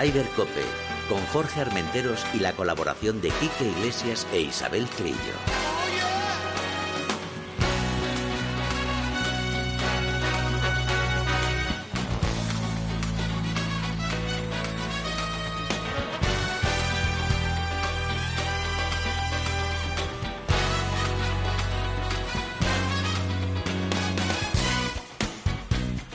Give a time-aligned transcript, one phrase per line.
[0.00, 0.64] Ryder Cope,
[1.10, 5.16] con Jorge Armenteros y la colaboración de Quique Iglesias e Isabel Trillo.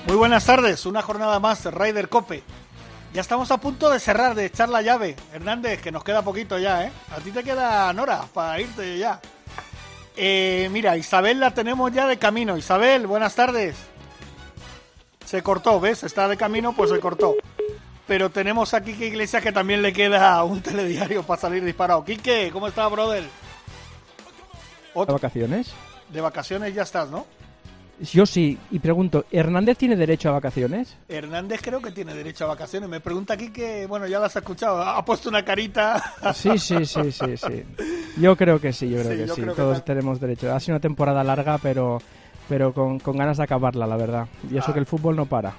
[0.08, 2.55] Muy buenas tardes, una jornada más de Ryder Cope.
[3.16, 5.16] Ya estamos a punto de cerrar, de echar la llave.
[5.32, 6.92] Hernández, que nos queda poquito ya, ¿eh?
[7.16, 9.22] A ti te queda Nora para irte ya.
[10.18, 12.58] Eh, mira, Isabel la tenemos ya de camino.
[12.58, 13.78] Isabel, buenas tardes.
[15.26, 16.04] Se cortó, ¿ves?
[16.04, 17.36] Está de camino, pues se cortó.
[18.06, 22.04] Pero tenemos aquí que Iglesias que también le queda un telediario para salir disparado.
[22.04, 23.24] Quique, ¿cómo está, brother?
[24.94, 25.74] ¿De vacaciones?
[26.10, 27.26] De vacaciones ya estás, ¿no?
[28.02, 30.98] Yo sí, y pregunto, ¿Hernández tiene derecho a vacaciones?
[31.08, 32.90] Hernández creo que tiene derecho a vacaciones.
[32.90, 36.04] Me pregunta aquí que, bueno, ya las has escuchado, ha puesto una carita.
[36.34, 37.64] Sí, sí, sí, sí, sí.
[38.18, 39.42] Yo creo que sí, yo creo Sí, que yo sí.
[39.44, 40.54] creo Todos tenemos derecho.
[40.54, 42.02] Ha sido una temporada larga, pero,
[42.50, 44.28] pero con, con ganas de acabarla, la verdad.
[44.52, 44.74] Y eso Ah.
[44.74, 45.54] que el fútbol no para.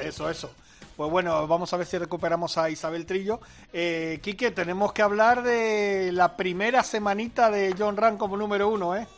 [0.00, 0.52] Eso, eso.
[0.96, 3.40] Pues bueno, vamos a ver si recuperamos a Isabel Trillo.
[3.72, 8.94] Eh, Quique, tenemos que hablar de la primera semanita de John Ram como número uno,
[8.94, 9.08] ¿eh?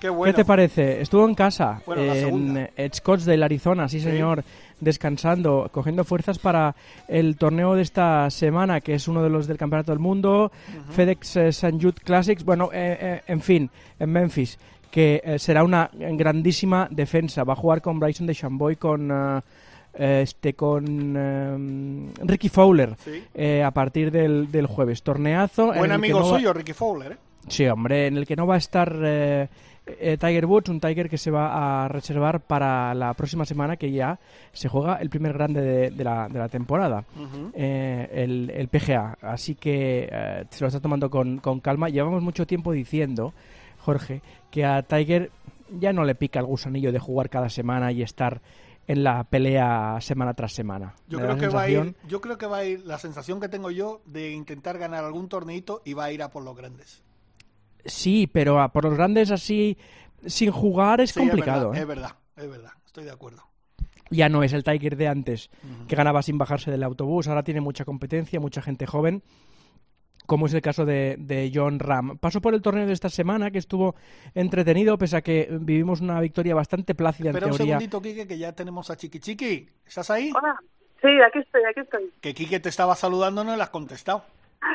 [0.00, 0.32] Qué bueno.
[0.32, 1.00] ¿Qué te parece?
[1.00, 4.10] Estuvo en casa, Bueno, en Scottsdale, Arizona, sí Sí.
[4.10, 4.44] señor,
[4.78, 6.74] descansando, cogiendo fuerzas para
[7.08, 10.52] el torneo de esta semana, que es uno de los del Campeonato del Mundo,
[10.90, 11.78] FedEx eh, St.
[11.80, 14.58] Jude Classics, bueno, eh, eh, en fin, en Memphis,
[14.90, 17.44] que eh, será una grandísima defensa.
[17.44, 19.10] Va a jugar con Bryson de Chamboy, con...
[19.10, 19.40] eh,
[19.98, 23.24] este con eh, Ricky Fowler Sí.
[23.34, 27.16] eh, a partir del, del jueves torneazo en Buen amigo no suyo, Ricky Fowler, ¿eh?
[27.48, 29.48] Sí, hombre, en el que no va a estar eh,
[29.86, 33.92] eh, Tiger Woods, un Tiger que se va a reservar para la próxima semana, que
[33.92, 34.18] ya
[34.52, 37.04] se juega el primer grande de, de la, de la temporada,
[37.54, 39.16] eh, el, el PGA.
[39.22, 41.88] Así que eh, se lo está tomando con, con calma.
[41.88, 43.32] Llevamos mucho tiempo diciendo,
[43.78, 45.30] Jorge, que a Tiger
[45.70, 48.40] ya no le pica el gusanillo de jugar cada semana y estar
[48.88, 50.94] en la pelea semana tras semana.
[51.08, 53.48] Yo creo, que va a ir, yo creo que va a ir, la sensación que
[53.48, 57.05] tengo yo de intentar ganar algún torneito y va a ir a por los grandes.
[57.86, 59.76] Sí, pero a por los grandes así,
[60.26, 61.72] sin jugar, es Sí, complicado.
[61.72, 61.84] Es ¿eh?
[61.84, 63.42] verdad, es verdad, es verdad, estoy de acuerdo.
[64.10, 65.50] ya no es el Tiger de antes,
[65.88, 69.22] que ganaba sin bajarse del autobús, ahora tiene mucha competencia, mucha gente joven,
[70.26, 72.18] como es el caso de, de John Ram.
[72.18, 73.94] Pasó por el torneo de esta semana, que estuvo
[74.34, 77.74] entretenido, pese a que vivimos una victoria bastante plácida Espera en un teoría.
[77.78, 79.68] segundito, Quique, que ya tenemos a Chiqui Chiqui.
[79.86, 80.32] ¿Estás ahí?
[80.36, 80.56] Hola.
[81.00, 82.10] Sí, aquí estoy, aquí estoy.
[82.20, 84.24] Que Quique te estaba saludando, no le has contestado.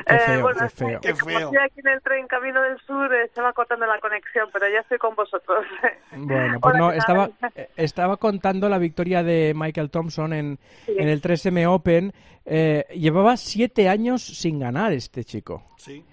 [0.08, 1.00] Qué Eh, feo, bueno, qué es que feo.
[1.02, 1.40] Qué como feo.
[1.40, 4.68] estoy aquí en el tren camino del sur, eh, se va cortando la conexión, pero
[4.70, 5.66] ya estoy con vosotros.
[6.16, 6.76] Bueno, pues
[7.08, 10.96] Hola, no, eh, estaba contando la victoria de Michael Thompson en, Sí.
[10.98, 12.14] en el 3M Open.
[12.46, 15.64] Eh, llevaba siete años sin ganar este chico.
[15.78, 16.04] Sí.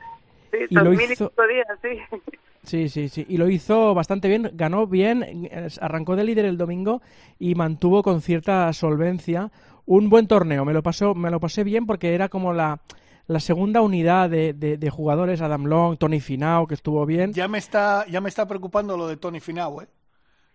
[0.50, 2.18] Sí, Y lo hizo- pico días, sí.
[2.64, 3.24] Sí, sí, sí.
[3.28, 7.00] Y lo hizo bastante bien, ganó bien, eh, arrancó de líder el domingo
[7.38, 9.50] y mantuvo con cierta solvencia
[9.86, 10.64] un buen torneo.
[10.66, 12.78] Me lo pasó, me lo pasé bien porque era como la,
[13.28, 17.32] la segunda unidad de, de- de jugadores, Adam Long, Tony Finau, que estuvo bien.
[17.32, 19.88] Ya me está, ya me está preocupando lo de Tony Finau, ¿eh?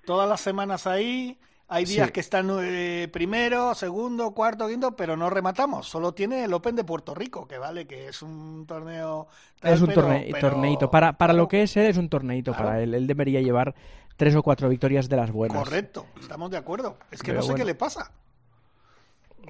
[0.06, 1.39] Todas las semanas ahí,
[1.69, 2.13] hay días Sí.
[2.13, 5.88] que están eh, primero, segundo, cuarto, quinto, pero no rematamos.
[5.88, 9.28] Solo tiene el Open de Puerto Rico, que vale, que es un torneo.
[9.62, 10.91] tal, es un pero- torne- pero- torneito.
[10.91, 12.67] Para, para lo que es él, es un torneito Claro.
[12.67, 12.94] para él.
[12.95, 13.73] Él debería llevar
[14.17, 15.57] tres o cuatro victorias de las buenas.
[15.57, 16.97] Correcto, estamos de acuerdo.
[17.12, 17.63] Es que Pero no sé bueno.
[17.63, 18.12] qué le pasa.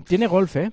[0.05, 0.71] Tiene golf, ¿eh?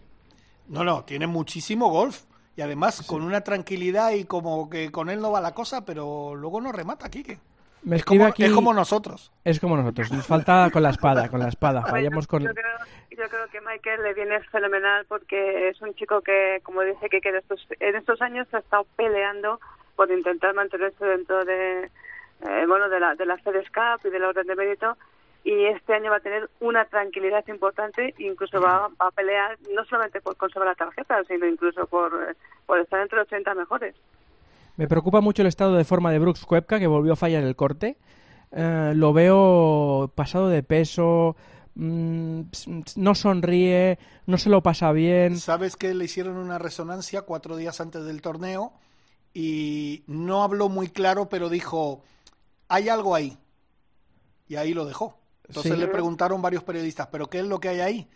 [0.68, 2.24] No, no, tiene muchísimo golf.
[2.60, 6.34] Y además con una tranquilidad y como que con él no va la cosa, pero
[6.34, 7.38] luego no remata, Quique.
[7.82, 8.44] Me Es escribe como, aquí...
[8.44, 9.32] es como nosotros.
[9.44, 10.12] es como nosotros.
[10.12, 11.80] Nos falta con la espada, con la espada.
[11.86, 12.42] Fallamos con...
[12.42, 12.76] yo, creo,
[13.12, 17.22] yo creo que Michael le viene fenomenal porque es un chico que, como dice, que,
[17.22, 19.58] que en, estos, en estos años ha estado peleando
[19.96, 24.24] por intentar mantenerse dentro de, eh, bueno, de la, de la FedEx Cup y del
[24.24, 24.98] orden de mérito
[25.44, 29.84] y este año va a tener una tranquilidad importante incluso va, va a pelear no
[29.84, 33.94] solamente por conservar la tarjeta sino incluso por, por estar entre los 80 mejores
[34.76, 37.56] Me preocupa mucho el estado de forma de Brooks Koepka, que volvió a fallar el
[37.56, 37.96] corte.
[38.52, 41.36] Eh, lo veo pasado de peso,
[41.74, 42.40] mm,
[42.96, 45.36] no sonríe, no se lo pasa bien.
[45.36, 48.72] Sabes que le hicieron una resonancia cuatro días antes del torneo
[49.32, 52.02] y no habló muy claro, pero dijo,
[52.68, 53.38] hay algo ahí.
[54.48, 55.19] Y ahí lo dejó.
[55.50, 55.78] Entonces Sí.
[55.78, 58.08] le preguntaron varios periodistas, ¿pero qué es lo que hay ahí?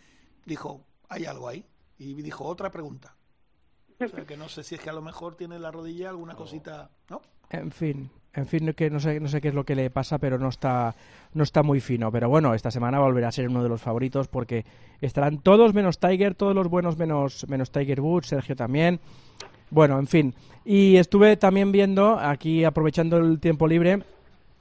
[0.45, 1.65] Dijo, hay algo ahí.
[1.97, 3.15] Y dijo, otra pregunta.
[3.99, 6.35] O sea, que no sé si es que a lo mejor tiene la rodilla alguna
[6.35, 7.21] cosita, ¿no?
[7.49, 10.17] En fin, En fin, que no sé, no sé qué es lo que le pasa,
[10.17, 10.93] pero no está,
[11.33, 12.11] no está muy fino.
[12.11, 14.65] Pero bueno, esta semana volverá a ser uno de los favoritos porque
[14.99, 18.99] estarán todos menos Tiger, todos los buenos menos, menos Tiger Woods, Sergio también.
[19.69, 20.33] Bueno, en fin.
[20.65, 24.03] Y estuve también viendo, aquí aprovechando el tiempo libre,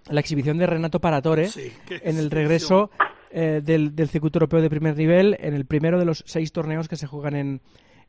[0.08, 2.90] la exhibición de Renato Paratore Sí, en el regreso
[3.30, 6.88] eh, del, del circuito europeo de primer nivel, en el primero de los seis torneos
[6.88, 7.60] que se juegan en,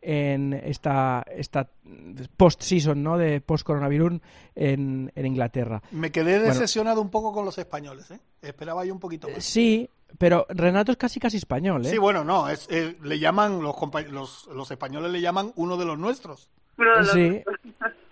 [0.01, 1.69] en esta, esta
[2.37, 3.17] post-season, ¿no?
[3.17, 4.19] De post-coronavirus
[4.55, 5.81] en, en Inglaterra.
[5.91, 6.53] Me quedé Bueno.
[6.53, 8.19] decepcionado un poco con los españoles, ¿eh?
[8.41, 9.43] Esperaba yo un poquito más.
[9.43, 11.89] Sí, pero Renato es casi casi español, ¿eh?
[11.89, 13.75] Sí, bueno, no, es, eh, le llaman, los,
[14.11, 16.49] los, los españoles le llaman uno de los nuestros.
[16.77, 17.43] Uno de los- Sí,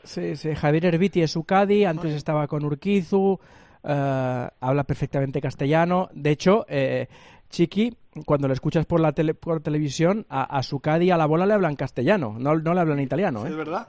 [0.04, 0.56] sí, sí.
[0.56, 3.40] Javier Herbiti es su Cadi, antes estaba con Urquizu,
[3.84, 6.10] eh, habla perfectamente castellano.
[6.14, 7.08] De hecho, eh,
[7.50, 7.96] Chiqui,
[8.26, 11.46] cuando lo escuchas por la tele- por televisión, a, a su Cadi, a la bola
[11.46, 13.46] le hablan castellano, no, no le hablan italiano.
[13.46, 13.56] ¿Es ¿eh?
[13.56, 13.88] verdad?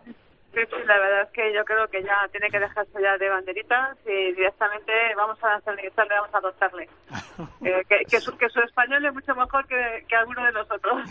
[0.55, 3.29] Sí, sí, la verdad es que yo creo que ya tiene que dejarse ya de
[3.29, 6.88] banderitas y directamente vamos a nacionalizarle, vamos a adoptarle.
[7.64, 11.02] Eh, que, que, su, que su español es mucho mejor que, que alguno de nosotros.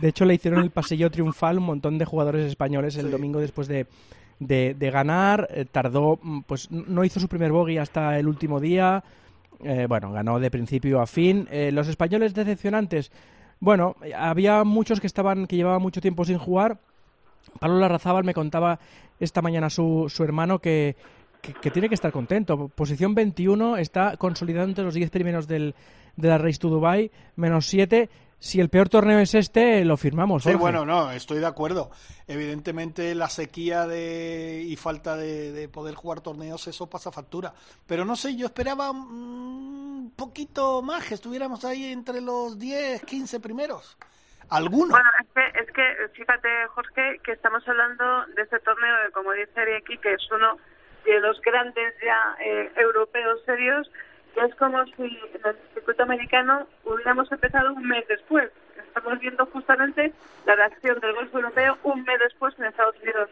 [0.00, 3.10] De hecho, le hicieron el pasillo triunfal un montón de jugadores españoles el Sí.
[3.12, 3.86] domingo después de,
[4.38, 5.48] de, de ganar.
[5.50, 9.02] Eh, tardó, mm, pues no hizo su primer bogey hasta el último día.
[9.62, 11.48] Eh, bueno, ganó de principio a fin.
[11.50, 13.10] Eh, los españoles decepcionantes.
[13.60, 16.78] Bueno, había muchos que estaban que llevaban mucho tiempo sin jugar.
[17.58, 18.78] Pablo Larrazábal me contaba
[19.18, 20.94] esta mañana su, su hermano que,
[21.40, 22.68] que, tiene que estar contento.
[22.68, 25.74] Posición 21, está consolidado entre los 10 primeros del,
[26.16, 28.08] de la Race to Dubai, menos 7.
[28.40, 30.44] Si el peor torneo es este, lo firmamos.
[30.44, 30.60] Sí, Jorge.
[30.60, 31.90] bueno, no, estoy de acuerdo.
[32.26, 37.52] Evidentemente la sequía de y falta de, de poder jugar torneos, eso pasa factura.
[37.86, 43.04] Pero no sé, yo esperaba mm, un poquito más, que estuviéramos ahí entre los 10,
[43.04, 43.98] 15 primeros.
[44.50, 44.92] Alguno.
[44.92, 49.32] Bueno, es que, es que fíjate, Jorge, que estamos hablando de este torneo, que, como
[49.32, 50.56] dice Ricky, que es uno
[51.04, 53.90] de los grandes ya eh, europeos serios,
[54.44, 58.50] es como si en el circuito americano hubiéramos empezado un mes después.
[58.76, 60.12] Estamos viendo justamente
[60.46, 63.30] la reacción del golf europeo un mes después en Estados Unidos.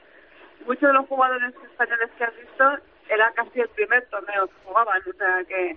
[0.66, 5.00] Muchos de los jugadores españoles que has visto era casi el primer torneo que jugaban,
[5.00, 5.76] o sea que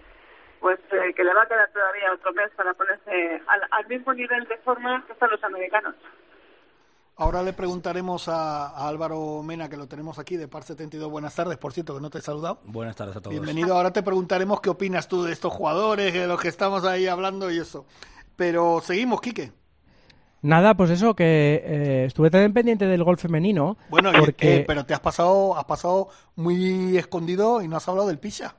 [0.60, 4.14] pues eh, que le va a quedar todavía otro mes para ponerse al, al mismo
[4.14, 5.96] nivel de forma que están los americanos.
[7.19, 11.12] Ahora le preguntaremos a, a Álvaro Mena, que lo tenemos aquí, de Par 72.
[11.12, 12.62] Buenas tardes, por cierto, que no te he saludado.
[12.63, 13.31] Buenas tardes a todos.
[13.31, 13.75] Bienvenido.
[13.75, 17.51] Ahora te preguntaremos qué opinas tú de estos jugadores, de los que estamos ahí hablando
[17.51, 17.86] y eso.
[18.38, 19.51] Pero seguimos, Quique.
[20.42, 23.75] Nada, pues eso, que eh, estuve también pendiente del gol femenino.
[23.89, 24.60] Bueno, porque...
[24.60, 26.07] eh, pero te has pasado, has pasado
[26.38, 28.56] muy escondido y no has hablado del Pisa.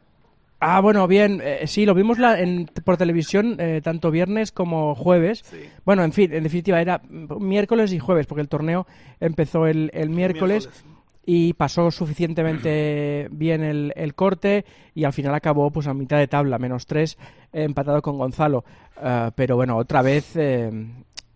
[0.62, 4.94] Ah, bueno, bien, eh, sí, lo vimos la, en, por televisión eh, tanto viernes como
[4.94, 5.42] jueves.
[5.44, 5.68] Sí.
[5.86, 8.86] Bueno, en fin, en definitiva era miércoles y jueves, porque el torneo
[9.20, 10.84] empezó el, el miércoles, miércoles.
[11.24, 16.28] y pasó suficientemente bien el, el corte y al final acabó pues a mitad de
[16.28, 17.16] tabla, menos tres,
[17.54, 18.64] eh, empatado con Gonzalo.
[19.02, 20.70] Eh, pero bueno, otra vez eh,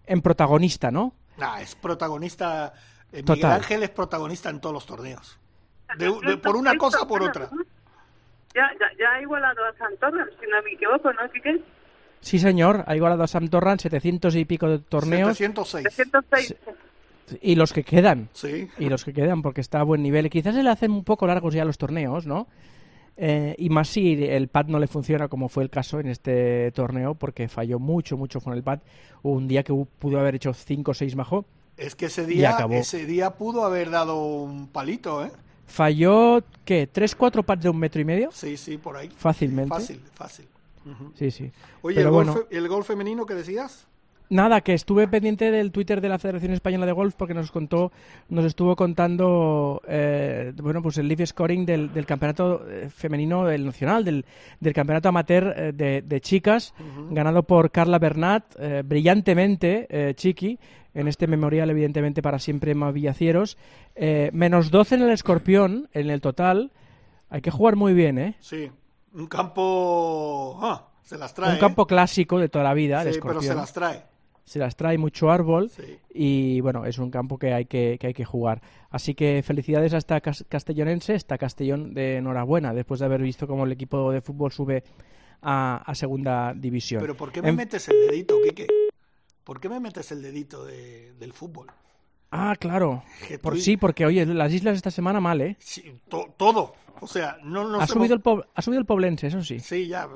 [0.06, 1.14] en protagonista, ¿no?
[1.38, 2.74] Nah, es protagonista.
[3.10, 3.52] eh, Miguel Total.
[3.52, 5.38] Ángel es protagonista en todos los torneos.
[5.96, 7.48] De, de- por una cosa o por otra.
[8.54, 11.60] Ya, ya, ya ha igualado a Santorra, si no me equivoco, ¿no, Quique?
[12.20, 15.84] Sí, señor, ha igualado a Sam Torrance 700 y pico de torneos 706.
[15.84, 16.56] 306.
[17.42, 18.30] y los que quedan.
[18.32, 18.68] Sí.
[18.78, 20.30] y los que quedan porque está a buen nivel.
[20.30, 22.46] Quizás se le hacen un poco largos ya los torneos, ¿no?
[23.16, 26.72] Eh, y más si el pad no le funciona como fue el caso en este
[26.72, 28.80] torneo porque falló mucho, mucho con el pad.
[29.22, 31.44] Hubo un día que pudo haber hecho 5 o 6 bajo.
[31.76, 35.30] Es que ese día, ese día pudo haber dado un palito, ¿eh?
[35.66, 36.88] Falló, ¿qué?
[36.90, 38.30] ¿3, 4 pads de un metro y medio?
[38.32, 39.10] Sí, sí, por ahí.
[39.16, 39.68] Fácilmente.
[39.70, 40.48] Fácil, fácil.
[41.14, 41.50] Sí, sí.
[41.82, 43.86] Oye, Pero el, bueno, el gol femenino que decías.
[44.30, 47.92] Nada, que estuve pendiente del Twitter de la Federación Española de Golf porque nos contó,
[48.30, 53.66] nos estuvo contando, eh, bueno, pues el live scoring del, del campeonato eh, femenino del
[53.66, 54.24] nacional, del,
[54.60, 56.74] del campeonato amateur eh, de, de chicas,
[57.10, 60.58] ganado por Carla Bernat, eh, brillantemente, eh, Chiqui,
[60.94, 63.58] en este memorial, evidentemente, para siempre más Villacieros.
[63.94, 66.70] Eh, menos 12 en el escorpión, en el total.
[67.30, 68.36] Hay que jugar muy bien, ¿eh?
[68.40, 68.70] Sí.
[69.12, 70.58] Un campo.
[70.62, 71.52] ah, se las trae.
[71.52, 73.52] Un campo clásico de toda la vida, el Sí, pero escorpión.
[73.52, 74.13] se las trae.
[74.44, 75.98] Se las trae mucho árbol Sí.
[76.12, 78.60] y bueno, es un campo que hay que, que hay que jugar.
[78.90, 83.46] Así que felicidades a esta cas- castellonense, esta Castellón de enhorabuena, después de haber visto
[83.46, 84.84] cómo el equipo de fútbol sube
[85.42, 87.00] a, a segunda división.
[87.00, 88.66] Pero ¿por qué me En- metes el dedito, Quique?
[89.44, 91.66] ¿Por qué me metes el dedito de- del fútbol?
[92.30, 93.02] Ah, claro.
[93.42, 95.56] Por sí, porque oye, las islas esta semana mal, ¿eh?
[95.60, 96.74] Sí, to- todo.
[97.00, 99.58] O sea, no nos ha, subido el po- ha subido el Poblense, eso sí.
[99.60, 100.04] Sí, ya.
[100.04, 100.08] eh,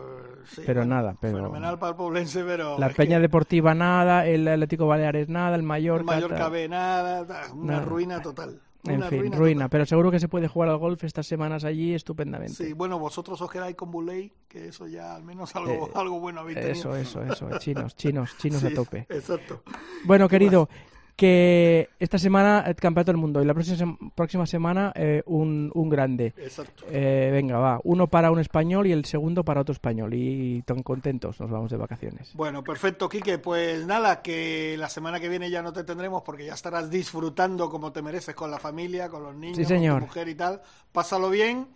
[0.47, 2.79] sí, Pero bueno, nada, pero- Fenomenal para el Poblense, pero.
[2.79, 6.01] La Peña que Deportiva nada, el Atlético Baleares nada, el Mallorca...
[6.01, 6.49] el Mallorca.
[6.49, 7.85] B nada, una Nada.
[7.85, 8.61] ruina total.
[8.85, 9.69] En Una fin, ruina ruina.
[9.69, 12.55] Pero seguro que se puede jugar al golf estas semanas allí estupendamente.
[12.55, 16.21] Sí, bueno, vosotros os quedáis con Buley, que eso ya al menos algo, Eh, algo
[16.21, 16.95] bueno habéis tenido.
[16.95, 17.49] Eso, eso, eso.
[17.59, 19.05] Chinos, chinos, chinos a Sí, tope.
[19.11, 19.63] Exacto.
[20.05, 20.69] Bueno, querido,
[21.19, 25.69] que esta semana el Campeonato del Mundo y la próxima, sem- próxima semana eh, un,
[25.75, 26.33] un grande.
[26.37, 26.85] Exacto.
[26.89, 27.81] Eh, venga, va.
[27.83, 30.15] Uno para un español y el segundo para otro español.
[30.15, 32.31] Y tan contentos nos vamos de vacaciones.
[32.35, 33.39] Bueno, perfecto, Quique.
[33.39, 37.69] Pues nada, que la semana que viene ya no te tendremos porque ya estarás disfrutando
[37.69, 39.99] como te mereces con la familia, con los niños, Sí, con señor.
[40.03, 40.63] tu mujer y tal.
[40.93, 41.67] Pásalo bien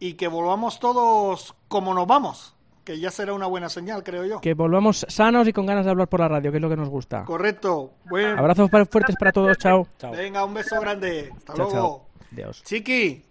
[0.00, 2.55] y que volvamos todos como nos vamos,
[2.86, 4.40] que ya será una buena señal, creo yo.
[4.40, 6.76] Que volvamos sanos y con ganas de hablar por la radio, que es lo que
[6.76, 7.24] nos gusta.
[7.24, 7.94] Correcto.
[8.04, 9.58] Bueno, Abrazos fuertes para todos.
[9.58, 9.88] Chao.
[10.12, 11.32] venga, un beso grande.
[11.36, 11.72] Hasta Chao, luego.
[11.72, 12.06] chao.
[12.32, 12.62] Adiós.
[12.62, 13.24] Chiqui,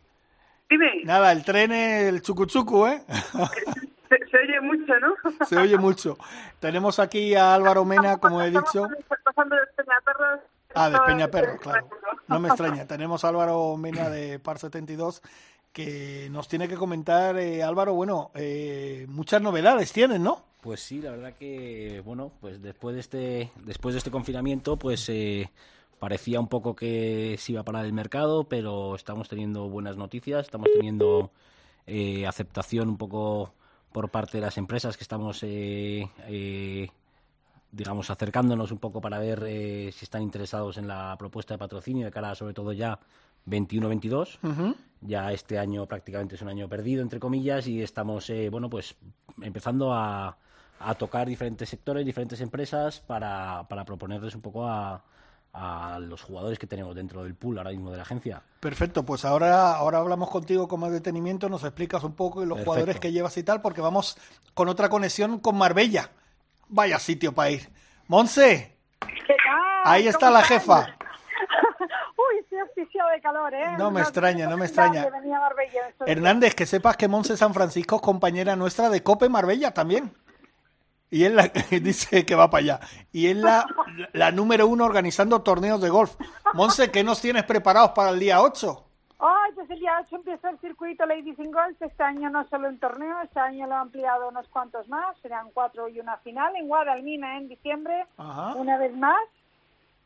[0.70, 3.04] Dime, nada, el tren, el chucuchucu, ¿eh?
[4.10, 5.16] se, se oye mucho, ¿no?
[5.46, 6.18] Se oye mucho.
[6.60, 8.88] Tenemos aquí a Álvaro Mena, como he dicho.
[9.24, 10.40] Pasando de Peñaperros.
[10.74, 11.88] Ah, de Peñaperro, claro.
[12.28, 12.86] No me extraña.
[12.86, 15.22] Tenemos a Álvaro Mena de Par 72
[15.76, 20.42] que nos tiene que comentar, eh, Álvaro, bueno, eh, muchas novedades tienen, ¿no?
[20.62, 25.10] Pues sí, la verdad que, bueno, pues después de este, después de este confinamiento, pues
[25.10, 25.52] eh,
[26.00, 30.46] parecía un poco que se iba a parar el mercado, pero estamos teniendo buenas noticias,
[30.46, 31.32] estamos teniendo
[31.88, 33.54] eh, aceptación un poco
[33.92, 36.08] por parte de las empresas que estamos, eh,
[37.76, 42.06] digamos, acercándonos un poco para ver eh, si están interesados en la propuesta de patrocinio
[42.06, 42.98] de cara, sobre todo ya
[43.48, 44.40] 21-22.
[44.44, 44.76] Ujú.
[45.02, 48.96] Ya este año prácticamente es un año perdido, entre comillas, y estamos, eh, bueno, pues
[49.42, 50.38] empezando a,
[50.80, 55.04] a tocar diferentes sectores, diferentes empresas para, para proponerles un poco a,
[55.54, 58.42] a los jugadores que tenemos dentro del pool ahora mismo de la agencia.
[58.60, 62.56] Perfecto, pues ahora, ahora hablamos contigo con más detenimiento, nos explicas un poco y los
[62.58, 62.72] Perfecto.
[62.72, 64.18] jugadores que llevas y tal, porque vamos
[64.56, 66.10] con otra conexión con Marbella.
[66.68, 67.70] Vaya sitio para ir.
[68.08, 69.08] Monse, ¿Qué
[69.46, 69.82] tal?
[69.84, 70.60] ahí está ¿Cómo la están?
[70.60, 70.95] jefa.
[72.56, 73.76] Uy, estoy asfixiado de calor, ¿eh?
[73.78, 75.08] No me extraña, no me extraña.
[76.06, 80.12] Hernández, que sepas que Monse San Francisco es compañera nuestra de Cope Marbella también.
[81.10, 81.48] Y él la,
[81.82, 82.80] dice que va para allá.
[83.12, 83.66] Y es la,
[84.14, 86.16] la número uno organizando torneos de golf.
[86.54, 88.82] Monse, ¿qué nos tienes preparados para el día 8?
[89.20, 91.82] Ay, pues el día 8 empieza el circuito Ladies in Golf.
[91.82, 95.18] Este año no solo un torneo, este año lo han ampliado unos cuantos más.
[95.22, 98.56] Serán cuatro y una final en Guadalmina en diciembre, Ajá.
[98.56, 99.16] una vez más.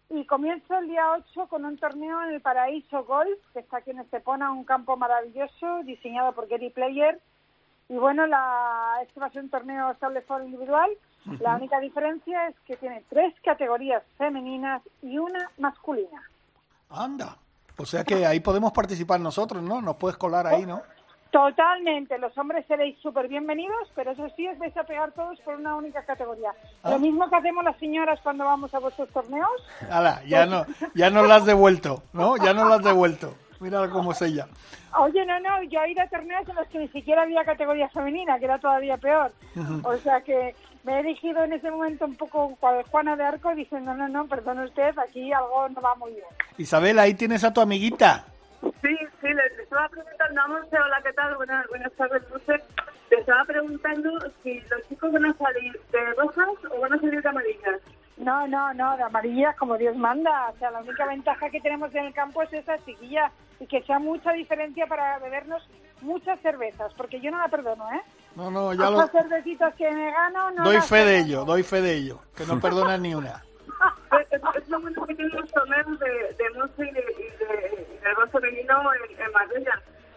[0.10, 3.92] Y comienzo el día 8 con un torneo en el Paraíso Golf, que está aquí
[3.92, 7.20] en Estepona, un campo maravilloso diseñado por Gary Player.
[7.90, 10.90] Y bueno, la, este va a ser un torneo estable for individual.
[11.40, 16.24] La única diferencia es que tiene tres categorías femeninas y una masculina.
[16.90, 17.38] Anda.
[17.78, 19.82] O sea que ahí podemos participar nosotros, ¿no?
[19.82, 20.82] Nos puedes colar ahí, ¿no?
[21.32, 25.56] Totalmente, los hombres seréis súper bienvenidos, pero eso sí, os vais a pegar todos por
[25.56, 26.52] una única categoría.
[26.82, 26.92] Ah.
[26.92, 29.50] Lo mismo que hacemos las señoras cuando vamos a vuestros torneos.
[29.92, 32.36] Ala, ya no, ya nos la has devuelto, ¿no?
[32.38, 33.36] Ya nos la has devuelto.
[33.60, 34.48] Mira cómo es ella.
[34.98, 37.90] Oye, no, no, yo he ido a torneos en los que ni siquiera había categoría
[37.90, 39.32] femenina, que era todavía peor.
[39.84, 43.54] O sea que me he elegido en ese momento un poco cual Juana de Arco
[43.54, 46.26] diciendo, no, no, perdone usted, aquí algo no va muy bien.
[46.58, 48.26] Isabel, ahí tienes a tu amiguita.
[48.62, 51.36] Sí, sí, le, estaba preguntando a Monse, hola, ¿qué tal?
[51.36, 52.64] Buenas, buenas tardes, Monse.
[53.12, 54.12] Le estaba preguntando
[54.44, 57.82] si los chicos van a salir de rojas o van a salir de amarillas.
[58.18, 60.50] No, no, no, de amarillas como Dios manda.
[60.50, 63.82] O sea, la única ventaja que tenemos en el campo es esa chiquilla y que
[63.84, 65.68] sea mucha diferencia para bebernos
[66.02, 68.02] muchas cervezas, porque yo no la perdono, ¿eh?
[68.36, 68.98] No, no, ya lo...
[69.04, 72.20] Esas cervecitas que me gano, no Doy las fe de ello, doy fe de ello.
[72.38, 73.44] Que no perdonas ni una.
[74.12, 77.06] Es, es- es lo bueno que tienen los torneos de, de Monse y de,
[78.16, 79.66] golf femenino en, en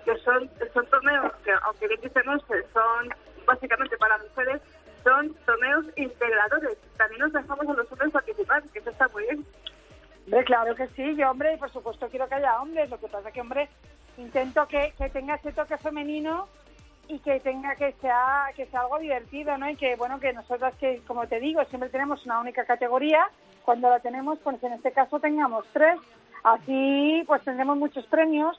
[0.05, 3.09] que son, son torneos que, aunque bien dice Monse, son
[3.47, 4.61] básicamente para mujeres,
[5.05, 6.77] son torneos integradores.
[6.97, 9.47] También nos dejamos a los hombres participar, que eso está muy bien.
[10.27, 12.91] Hombre, claro que sí, yo, hombre, por supuesto quiero que haya hombres.
[12.91, 13.69] Lo que pasa que, hombre,
[14.17, 16.49] intento que, que tenga ese toque femenino
[17.09, 19.69] y que tenga que sea que sea algo divertido, ¿no?
[19.69, 23.27] Y que, bueno, que nosotras que, como te digo, siempre tenemos una única categoría.
[23.65, 25.99] Cuando la tenemos, pues en este caso tengamos tres.
[26.45, 28.59] Así, pues tendremos muchos premios.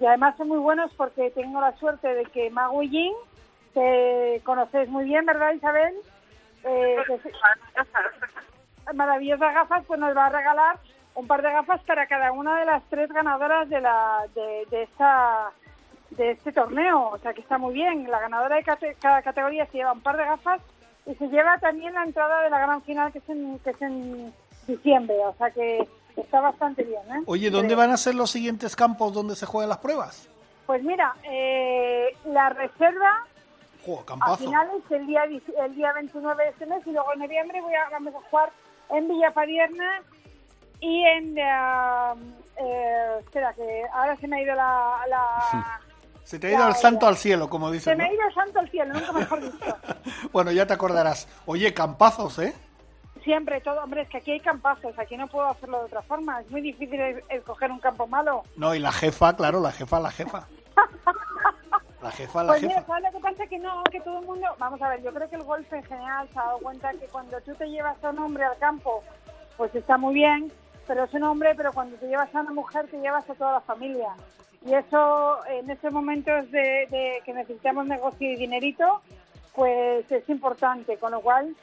[0.00, 3.12] Y además son muy buenos porque tengo la suerte de que Mago y Jin,
[3.74, 5.94] que conocéis muy bien, ¿verdad, Isabel?
[6.64, 10.78] Eh, es- maravillosas gafas, pues nos va a regalar
[11.14, 14.82] un par de gafas para cada una de las tres ganadoras de la de, de
[14.82, 15.50] esta
[16.10, 18.08] de este torneo, o sea que está muy bien.
[18.10, 20.60] La ganadora de cate- cada categoría se lleva un par de gafas
[21.06, 23.82] y se lleva también la entrada de la gran final que es en, que es
[23.82, 24.32] en
[24.66, 27.00] diciembre, o sea que está bastante bien.
[27.10, 27.22] ¿eh?
[27.26, 27.78] Oye, ¿dónde Creo.
[27.78, 30.28] van a ser los siguientes campos donde se juegan las pruebas?
[30.66, 33.24] Pues mira, eh, la reserva
[33.84, 37.60] Juego, a finales el día el día 29 de este mes y luego en noviembre
[37.60, 38.50] voy a, vamos a jugar
[38.90, 40.02] en Villapadierna
[40.80, 42.14] y en eh,
[42.56, 45.00] eh, espera, que ahora se me ha ido la...
[45.08, 45.80] la
[46.24, 47.08] Se te ha ido Ya, el santo ya.
[47.10, 47.96] al cielo, como se dicen.
[47.98, 48.10] me ¿no?
[48.10, 49.76] ha ido el santo al cielo, nunca mejor dicho.
[50.32, 51.28] Bueno, ya te acordarás.
[51.46, 52.52] Oye, campazos, ¿eh?
[53.26, 56.40] Siempre todo, hombre, es que aquí hay campazos, aquí no puedo hacerlo de otra forma.
[56.40, 58.44] Es muy difícil es- escoger un campo malo.
[58.56, 60.46] No, y la jefa, claro, la jefa, la jefa.
[62.02, 62.86] La jefa, la Pues mira, jefa.
[62.86, 63.46] ¿sabes lo que pasa?
[63.48, 64.46] Que no, que todo el mundo...
[64.58, 67.06] Vamos a ver, yo creo que el golf en general se ha dado cuenta que
[67.06, 69.02] cuando tú te llevas a un hombre al campo,
[69.56, 70.52] pues está muy bien,
[70.86, 73.54] pero es un hombre, pero cuando te llevas a una mujer, te llevas a toda
[73.54, 74.10] la familia.
[74.64, 79.00] Y eso, en estos momentos de, de que necesitamos negocio y dinerito,
[79.54, 80.98] pues es importante.
[80.98, 81.56] Con lo cual,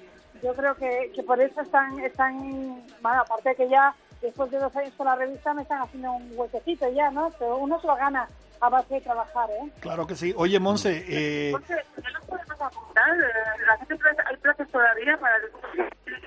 [0.44, 4.60] yo creo que, que por eso están, están, bueno, aparte de que ya después de
[4.60, 7.32] dos años con la revista me están haciendo un huequecito ya, ¿no?
[7.40, 8.28] Pero uno se lo gana
[8.60, 9.72] a base de trabajar, ¿eh?
[9.80, 10.34] Claro que sí.
[10.38, 13.96] Oye, Monse, eh, Porque no nos podemos apuntar, eh, la gente
[14.26, 15.52] hay plazos todavía para el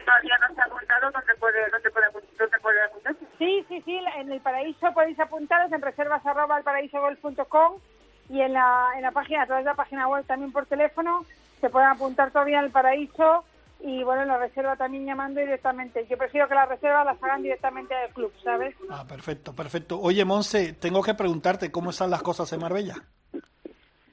[0.05, 2.07] todavía no se ha apuntado donde puede, donde puede,
[2.39, 3.27] donde puede apuntarse.
[3.39, 7.81] Sí, sí, sí, en el paraíso podéis apuntaros en reservas arroba elparaísogolf.com
[8.29, 11.25] y en la, en la página, a través de la página web también por teléfono,
[11.61, 13.45] se pueden apuntar todavía en el paraíso
[13.81, 16.07] y bueno, en la reserva también llamando directamente.
[16.09, 18.75] Yo prefiero que las reservas las hagan directamente del club, ¿sabes?
[18.91, 20.01] ah, perfecto, perfecto.
[20.01, 22.95] Oye, Monse, tengo que preguntarte cómo están las cosas en Marbella.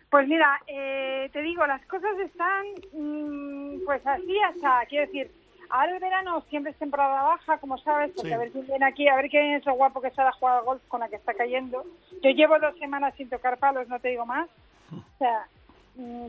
[0.10, 5.32] Pues mira, eh, te digo, las cosas están mm, pues así hasta, quiero decir,
[5.72, 8.34] ahora el verano siempre es temporada baja, como sabes, porque Sí.
[8.34, 10.58] a ver quién viene aquí, a ver quién es eso guapo que sale a jugar
[10.60, 11.84] al golf con la que está cayendo.
[12.22, 14.48] Yo llevo dos semanas sin tocar palos, no te digo más.
[14.92, 15.48] O sea,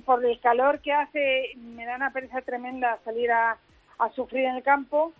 [0.05, 3.57] por el calor que hace, me da una pereza tremenda salir a,
[3.99, 5.13] a sufrir en el campo.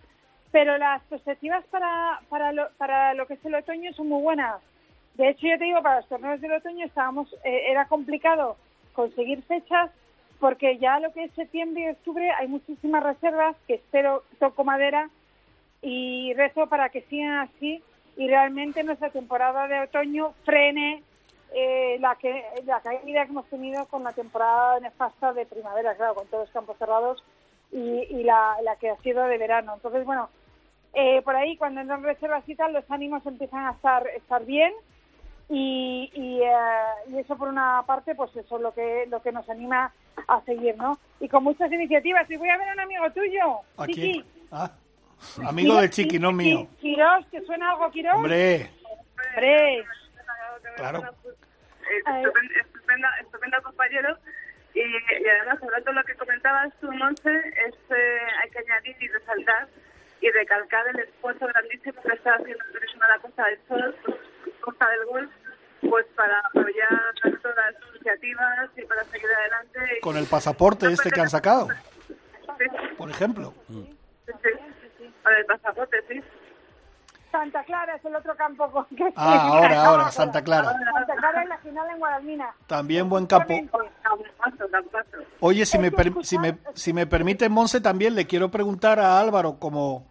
[0.51, 4.61] Pero las perspectivas para, para, lo, para lo que es el otoño son muy buenas.
[5.15, 8.57] De hecho, yo te digo, para los torneos del otoño estábamos, eh, era complicado
[8.93, 9.91] conseguir fechas
[10.39, 15.09] porque ya lo que es septiembre y octubre hay muchísimas reservas que espero, toco madera
[15.81, 17.81] y rezo para que sigan así
[18.17, 21.03] y realmente nuestra temporada de otoño frene
[21.53, 26.15] eh, la que la caída que hemos tenido con la temporada nefasta de primavera, claro,
[26.15, 27.23] con todos los campos cerrados
[27.71, 27.79] y,
[28.09, 29.73] y la, la que ha sido de verano.
[29.75, 30.29] Entonces, bueno,
[30.93, 34.73] eh, por ahí cuando entran reservas y tal, los ánimos empiezan a estar, estar bien
[35.49, 39.31] y, y, eh, y eso por una parte, pues eso es lo que, lo que
[39.31, 39.93] nos anima
[40.27, 40.97] a seguir, ¿no?
[41.19, 42.29] Y con muchas iniciativas.
[42.31, 44.23] Y voy a ver a un amigo tuyo, ¿A Chiqui.
[44.51, 44.71] Ah,
[45.45, 46.67] amigo de Chiqui, no mío.
[46.79, 48.15] Quirós, ¿te suena algo, Quirós?
[48.15, 48.69] Hombre,
[49.35, 49.83] Hombre.
[50.75, 50.99] Claro.
[50.99, 54.17] Eh, estupendo, estupenda, estupendo compañero.
[54.73, 58.95] Y, y además, hablando de lo que comentabas tú, Monse, es, eh, hay que añadir
[58.99, 59.67] y resaltar
[60.21, 63.95] y recalcar el esfuerzo grandísimo que está haciendo el turismo de la Costa del Sol,
[64.61, 65.31] Costa del Golf,
[65.89, 69.79] pues para apoyar todas las iniciativas y para seguir adelante.
[70.01, 71.67] Con el pasaporte este que han sacado,
[72.57, 72.65] Sí,
[72.97, 73.53] por ejemplo.
[73.67, 73.95] sí,
[74.27, 75.13] sí.
[75.23, 76.23] Con el pasaporte, sí.
[77.35, 80.71] Santa Clara es el otro campo con que Ah, ahora, ahora, Santa Clara.
[80.71, 82.55] Santa Clara en la final en Guadalmina.
[82.65, 83.53] También buen campo.
[85.41, 85.91] Oye, si me,
[86.23, 90.07] si me, si me permite, Monse, también le quiero preguntar a Álvaro, como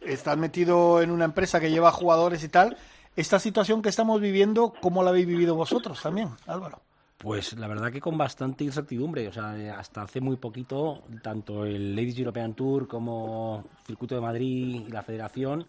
[0.00, 2.76] estás metido en una empresa que lleva jugadores y tal,
[3.16, 6.80] esta situación que estamos viviendo, ¿cómo la habéis vivido vosotros también, Álvaro?
[7.18, 11.96] Pues la verdad que con bastante incertidumbre, o sea, hasta hace muy poquito, tanto el
[11.96, 15.66] Ladies European Tour como Circuito de Madrid y la Federación,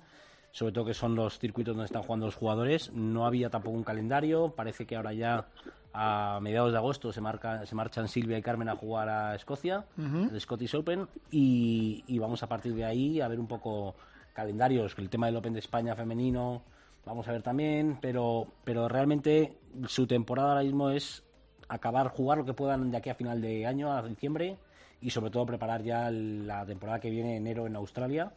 [0.52, 3.84] sobre todo que son los circuitos donde están jugando los jugadores, no había tampoco un
[3.84, 5.48] calendario, parece que ahora ya
[5.94, 9.86] a mediados de agosto se, marca, se marchan Silvia y Carmen a jugar a Escocia,
[9.98, 13.96] el Scottish Open, y, y vamos a partir de ahí a ver un poco
[14.34, 16.64] calendarios, el tema del Open de España femenino,
[17.06, 19.58] vamos a ver también, pero, pero realmente
[19.88, 21.24] su temporada ahora mismo es
[21.68, 24.58] acabar jugar lo que puedan de aquí a final de año, a diciembre,
[25.02, 28.32] y sobre todo preparar ya la temporada que viene enero en Australia.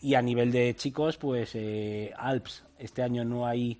[0.00, 3.78] Y a nivel de chicos, pues eh, Alps, este año no hay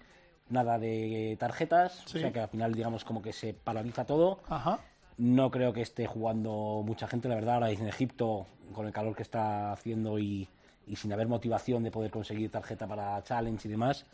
[0.50, 2.18] nada de tarjetas, Sí.
[2.18, 4.40] o sea que al final digamos como que se paraliza todo.
[4.48, 4.80] Ajá.
[5.16, 9.14] No creo que esté jugando mucha gente, la verdad, ahora en Egipto, con el calor
[9.16, 10.48] que está haciendo y,
[10.86, 14.04] y sin haber motivación de poder conseguir tarjeta para Challenge y demás,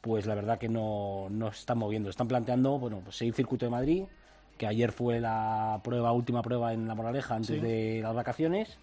[0.00, 2.10] pues la verdad que no, no se están moviendo.
[2.10, 4.04] Están planteando, bueno, pues seguir Circuito de Madrid,
[4.58, 7.60] que ayer fue la prueba, última prueba en La Moraleja antes Sí.
[7.60, 8.76] de las vacaciones,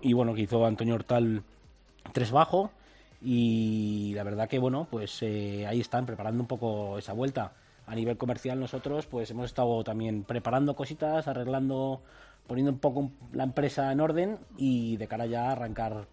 [0.00, 1.42] y bueno, que hizo Antonio Hortal
[2.12, 2.70] tres bajo,
[3.20, 7.52] y la verdad que bueno, pues eh, ahí están preparando un poco esa vuelta.
[7.86, 12.02] A nivel comercial nosotros pues hemos estado también preparando cositas, arreglando,
[12.46, 16.06] poniendo un poco la empresa en orden y de cara ya a arrancar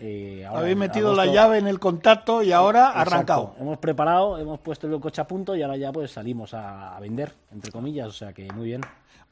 [0.00, 3.00] eh, ahora Habéis metido la llave en el contacto y ahora Exacto.
[3.14, 3.54] arrancado.
[3.60, 7.00] Hemos preparado, hemos puesto el coche a punto y ahora ya pues salimos a, a
[7.00, 8.80] vender, entre comillas, o sea que muy bien.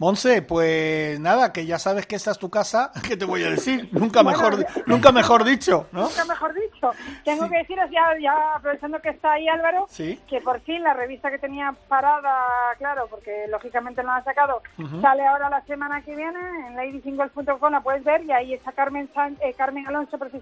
[0.00, 3.50] Monse, pues nada, que ya sabes que esta es tu casa, ¿qué te voy a
[3.50, 3.88] decir?
[3.90, 6.02] Nunca Bueno, mejor, ya- nunca mejor dicho, ¿no?
[6.02, 6.92] Nunca mejor dicho.
[7.24, 10.20] Tengo que deciros ya, ya aprovechando que está ahí Álvaro, Sí.
[10.28, 12.30] que por fin la revista que tenía parada,
[12.78, 14.62] claro, porque lógicamente no la han sacado,
[15.00, 19.10] sale ahora la semana que viene en ladysingles.com, la puedes ver y ahí está Carmen,
[19.12, 20.38] San- eh, Carmen Alonso precisamente,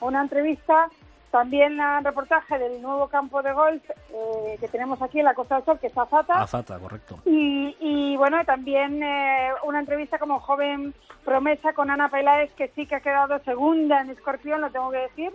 [0.00, 0.88] una entrevista,
[1.30, 5.56] también la reportaje del nuevo campo de golf eh, que tenemos aquí en la Costa
[5.56, 6.40] del Sol, que es Azata.
[6.40, 7.18] Azata, correcto.
[7.26, 12.86] Y, y, bueno, también eh, una entrevista como joven promesa con Ana Peláez, que sí
[12.86, 15.30] que ha quedado segunda en Escorpión, lo tengo que decir,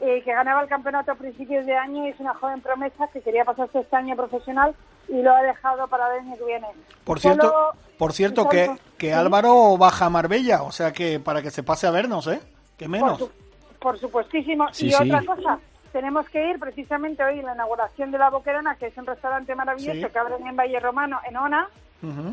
[0.00, 3.20] eh, que ganaba el campeonato a principios de año y es una joven promesa que
[3.20, 4.74] quería pasarse este año profesional
[5.08, 6.66] y lo ha dejado para el año que viene.
[7.04, 9.12] Por cierto, Solo- por cierto que, que ¿sí?
[9.12, 12.40] Álvaro baja a Marbella, o sea que para que se pase a vernos, ¿eh?
[12.78, 13.18] Por, menos.
[13.18, 13.30] su-
[13.78, 14.66] por supuestísimo.
[14.72, 15.02] Sí, y sí.
[15.02, 15.58] otra cosa,
[15.92, 19.54] tenemos que ir precisamente hoy en la inauguración de La Boquerona, que es un restaurante
[19.54, 20.12] maravilloso Sí.
[20.12, 21.68] que abren en Valle Romano, en Ona,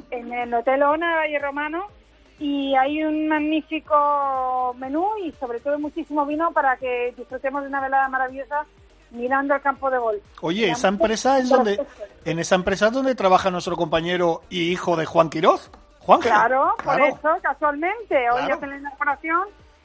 [0.10, 1.86] en el Hotel Ona de Valle Romano
[2.40, 7.82] y hay un magnífico menú y sobre todo muchísimo vino para que disfrutemos de una
[7.82, 8.66] velada maravillosa
[9.12, 10.22] mirando el campo de golf.
[10.42, 11.80] Oye, esa empresa es donde,
[12.26, 16.20] en esa empresa es donde trabaja nuestro compañero y hijo de Juan Quiroz, Juan.
[16.22, 17.06] Claro, por Claro.
[17.06, 18.56] eso, casualmente, hoy Claro.
[18.56, 19.42] hacen la inauguración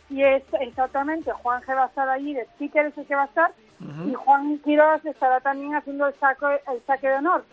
[0.08, 3.22] y es exactamente, Juan G va a estar allí de speaker, es el que va
[3.22, 3.52] a estar,
[4.06, 7.44] y Juan Quiroz estará también haciendo el, saco, el saque de honor.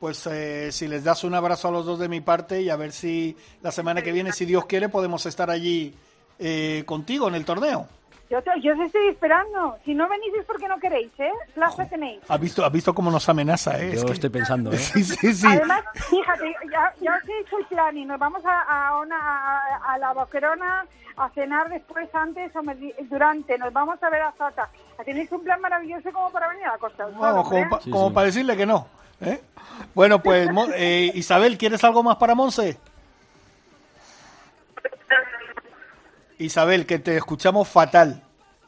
[0.00, 2.76] Pues eh, si les das un abrazo a los dos de mi parte y a
[2.76, 5.94] ver si la semana que viene, si Dios quiere, podemos estar allí
[6.38, 7.88] eh, contigo en el torneo.
[8.30, 9.78] Yo, te- yo os estoy esperando.
[9.84, 11.30] Si no venís es porque no queréis, ¿eh?
[11.54, 12.20] Plaza tenéis.
[12.28, 13.92] ¿Has visto, has visto cómo nos amenaza, eh?
[13.94, 14.76] Es Yo que- estoy pensando, ¿eh?
[14.78, 15.46] Sí, sí, sí.
[15.46, 19.16] Además, fíjate, ya, ya os he hecho el plan y nos vamos a, a, una,
[19.18, 20.84] a, a la Boquerona
[21.16, 22.60] a cenar después, antes o
[23.08, 23.56] durante.
[23.58, 24.68] Nos vamos a ver a Zata.
[25.04, 28.14] Tenéis un plan maravilloso como para venir a la Costa como, pa- Sí, como sí.
[28.14, 28.86] para decirle que no.
[29.20, 29.40] ¿eh?
[29.94, 32.78] Bueno, pues eh, Isabel, ¿quieres algo más para Monse?
[36.38, 38.22] Isabel, que te escuchamos fatal.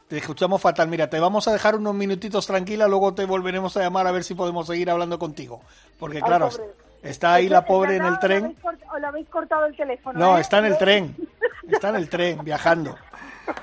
[0.07, 0.87] Te escuchamos fatal.
[0.89, 4.23] Mira, te vamos a dejar unos minutitos tranquila, luego te volveremos a llamar a ver
[4.23, 5.61] si podemos seguir hablando contigo.
[5.97, 6.63] Porque Ay, claro, pobre.
[7.03, 8.57] está ahí la pobre en el ¿O le tren.
[8.93, 10.19] ¿O le habéis cortado el teléfono?
[10.19, 10.41] No, eh?
[10.41, 11.15] está en el tren.
[11.69, 12.97] Está en el tren, viajando.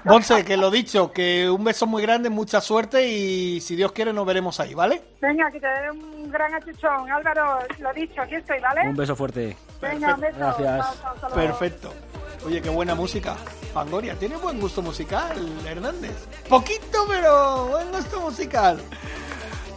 [0.05, 4.13] Monse, que lo dicho, que un beso muy grande, mucha suerte y si Dios quiere
[4.13, 5.03] nos veremos ahí, ¿vale?
[5.21, 7.11] Venga, que te dé un gran achuchón.
[7.11, 8.89] Álvaro, lo dicho, aquí estoy, ¿vale?
[8.89, 9.57] Un beso fuerte.
[9.81, 10.39] Venga, un beso.
[10.39, 10.87] Gracias.
[10.87, 11.35] Hasta luego.
[11.35, 11.93] Perfecto.
[12.47, 13.35] Oye, qué buena música.
[13.73, 16.27] Fangoria, tiene buen gusto musical, Hernández.
[16.49, 18.81] Poquito, pero buen gusto musical.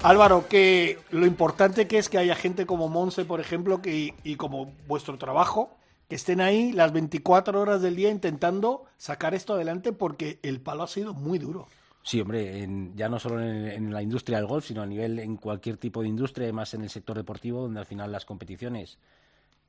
[0.03, 4.35] Álvaro, que lo importante que es que haya gente como Monse, por ejemplo, que, y
[4.35, 5.77] como vuestro trabajo,
[6.11, 10.83] que estén ahí las 24 horas del día intentando sacar esto adelante porque el palo
[10.83, 11.69] ha sido muy duro.
[12.03, 15.37] Sí, hombre, en- ya no solo en, la industria del golf, sino a nivel en
[15.37, 18.97] cualquier tipo de industria, más en el sector deportivo, donde al final las competiciones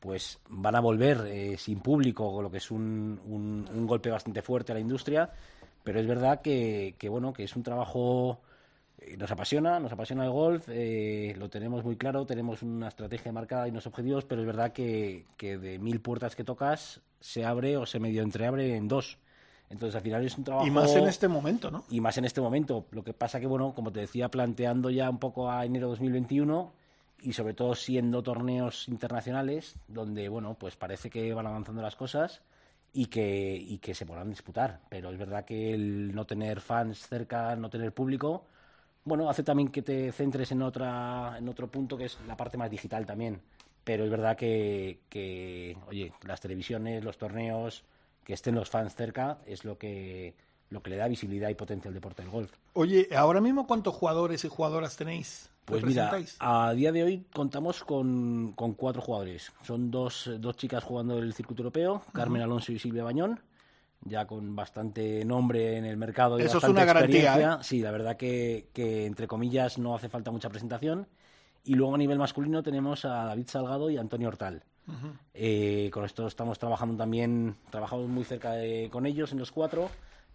[0.01, 4.43] pues van a volver eh, sin público, lo que es un, un- un golpe bastante
[4.43, 5.31] fuerte a la industria,
[5.85, 8.41] pero es verdad que, que, bueno, que es un trabajo
[9.19, 13.67] nos apasiona, nos apasiona el golf, eh, lo tenemos muy claro, tenemos una estrategia marcada
[13.67, 17.77] y unos objetivos, pero es verdad que, que de mil puertas que tocas se abre
[17.77, 19.19] o se medio entreabre en dos.
[19.71, 21.85] Entonces al final es un trabajo Y más en este momento, ¿no?
[21.89, 22.87] y más en este momento.
[22.91, 26.75] Lo que pasa que, bueno, como te decía, planteando ya un poco a enero 2021
[27.23, 32.43] y sobre todo siendo torneos internacionales donde, bueno, pues parece que van avanzando las cosas
[32.93, 34.81] y que, y que se podrán disputar.
[34.91, 38.45] Pero es verdad que el no tener fans cerca, no tener público,
[39.05, 42.57] bueno, hace también que te centres en, otra, en otro punto que es la parte
[42.57, 43.41] más digital también.
[43.85, 47.83] Pero es verdad que, que, oye, las televisiones, los torneos,
[48.25, 50.35] que estén los fans cerca es lo que,
[50.71, 52.53] lo que le da visibilidad y potencia al deporte del golf.
[52.75, 55.49] Oye, ahora mismo cuántos jugadores y jugadoras tenéis?
[55.65, 59.53] Pues mira, a día de hoy contamos con, con cuatro jugadores.
[59.65, 63.39] Son dos, dos chicas jugando el circuito europeo, Carmen Alonso y Silvia Bañón,
[64.05, 67.55] ya con bastante nombre en el mercado y Eso es bastante una garantía, experiencia.
[67.61, 67.65] ¿eh?
[67.65, 71.07] Sí, la verdad que, que, entre comillas no hace falta mucha presentación.
[71.65, 74.65] Y luego a nivel masculino tenemos a David Salgado y a Antonio Hortal.
[75.33, 79.89] Eh, con esto estamos trabajando también, trabajamos muy cerca de- con ellos en los cuatro,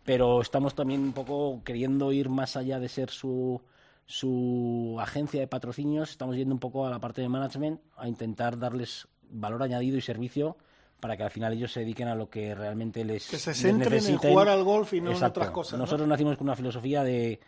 [0.06, 3.62] pero estamos también un poco queriendo ir más allá de ser su,
[4.06, 8.58] su agencia de patrocinios, estamos yendo un poco a la parte de management, a intentar
[8.58, 10.56] darles valor añadido y servicio
[11.00, 13.58] para que al final ellos se dediquen a lo que realmente les Que se les
[13.62, 14.32] centren en necesiten.
[14.32, 15.80] jugar al golf y no en otras cosas, ¿no?
[15.86, 17.40] Nosotros nacimos con una filosofía de,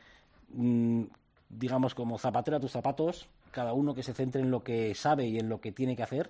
[0.54, 1.04] mm,
[1.50, 5.26] digamos, como zapatero a tus zapatos, cada uno que se centre en lo que sabe
[5.28, 6.30] y en lo que tiene que hacer,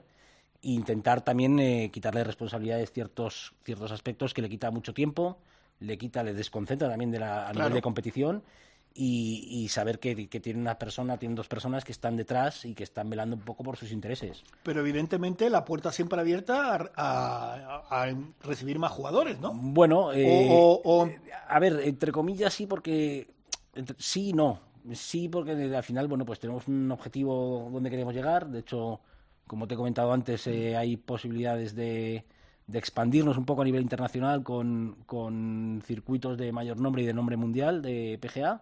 [0.61, 5.37] e intentar también eh, quitarle responsabilidades ciertos, ciertos aspectos que le quita mucho tiempo,
[5.81, 7.59] le quita, le desconcentra también de la, a Claro.
[7.67, 8.43] nivel de competición
[8.93, 12.73] y, y saber que, que tiene una persona, tiene dos personas que están detrás y
[12.73, 14.43] que están velando un poco por sus intereses.
[14.63, 19.53] Pero evidentemente la puerta siempre abierta a, a- a recibir más jugadores, ¿no?
[19.53, 21.09] Bueno, eh, o- o-
[21.47, 23.29] a ver, entre comillas sí, porque
[23.75, 24.59] entre- sí y no.
[24.93, 28.47] Sí, porque al final, bueno, pues tenemos un objetivo donde queremos llegar.
[28.47, 29.01] De hecho,
[29.45, 32.25] como te he comentado antes, eh, hay posibilidades de,
[32.69, 37.13] de expandirnos un poco a nivel internacional con, con circuitos de mayor nombre y de
[37.13, 38.61] nombre mundial de PGA.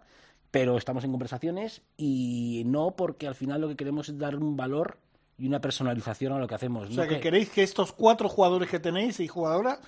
[0.49, 4.55] Pero estamos en conversaciones y no porque al final lo que queremos es dar un
[4.55, 4.97] valor
[5.37, 6.89] y una personalización a lo que hacemos.
[6.89, 9.79] O sea, no que queréis que estos cuatro jugadores que tenéis y jugadoras,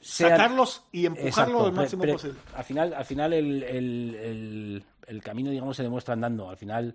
[0.00, 2.38] sean- sacarlos y empujarlos lo máximo pero posible.
[2.54, 6.48] Al final, al final el, el- el- el camino, digamos, se demuestra andando.
[6.48, 6.94] Al final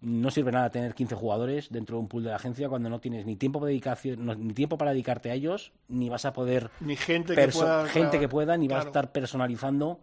[0.00, 3.00] no sirve nada tener 15 jugadores dentro de un pool de la agencia cuando no
[3.00, 6.32] tienes ni tiempo, de dedicación, no- ni tiempo para dedicarte a ellos, ni vas a
[6.32, 7.86] poder Ni gente que pueda...
[7.86, 10.00] gente que pueda, ni vas a estar personalizando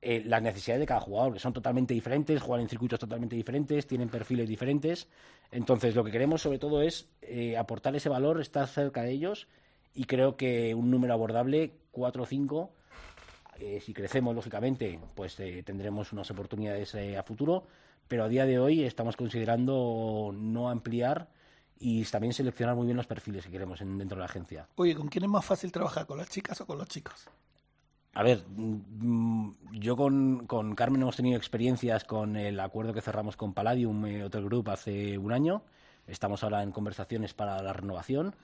[0.00, 3.86] eh, las necesidades de cada jugador, que son totalmente diferentes, juegan en circuitos totalmente diferentes,
[3.86, 5.08] tienen perfiles diferentes.
[5.50, 9.48] Entonces, lo que queremos sobre todo es eh, aportar ese valor, estar cerca de ellos
[9.94, 12.70] y creo que un número abordable, 4 o 5,
[13.58, 17.66] eh, si crecemos, lógicamente, pues eh, tendremos unas oportunidades a futuro,
[18.08, 21.28] pero a día de hoy estamos considerando no ampliar
[21.78, 24.68] y también seleccionar muy bien los perfiles que queremos en- dentro de la agencia.
[24.76, 26.06] Oye, ¿con quién es más fácil trabajar?
[26.06, 27.28] ¿Con las chicas o con los chicos?
[28.14, 33.36] A ver, mm, yo con, con Carmen hemos tenido experiencias con el acuerdo que cerramos
[33.36, 35.62] con Palladium eh, Hotel Group hace un año.
[36.06, 38.34] Estamos ahora en conversaciones para la renovación.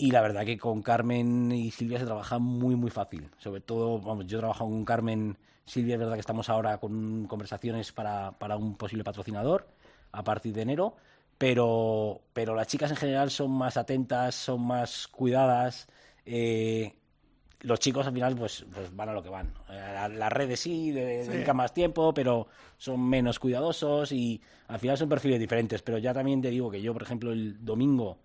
[0.00, 3.28] Y la verdad que con Carmen y Silvia se trabaja muy, muy fácil.
[3.38, 7.26] Sobre todo, vamos, yo he trabajado con Carmen, Silvia, es verdad que estamos ahora con
[7.26, 9.66] conversaciones para, para un posible patrocinador
[10.12, 10.94] a partir de enero.
[11.36, 15.88] Pero, pero las chicas en general son más atentas, son más cuidadas.
[16.24, 16.94] eh,
[17.62, 19.52] los chicos al final pues, pues van a lo que van.
[19.68, 21.30] Eh, Las redes sí, de- Sí.
[21.32, 25.82] dedican más tiempo, pero son menos cuidadosos y al final son perfiles diferentes.
[25.82, 28.18] Pero ya también te digo que yo, por ejemplo, el domingo,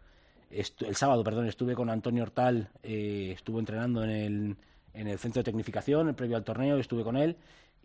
[0.82, 4.58] el sábado, perdón, estuve con Antonio Hortal, eh, estuve entrenando en el,
[4.94, 7.38] en el centro de tecnificación, el previo al torneo, estuve con él.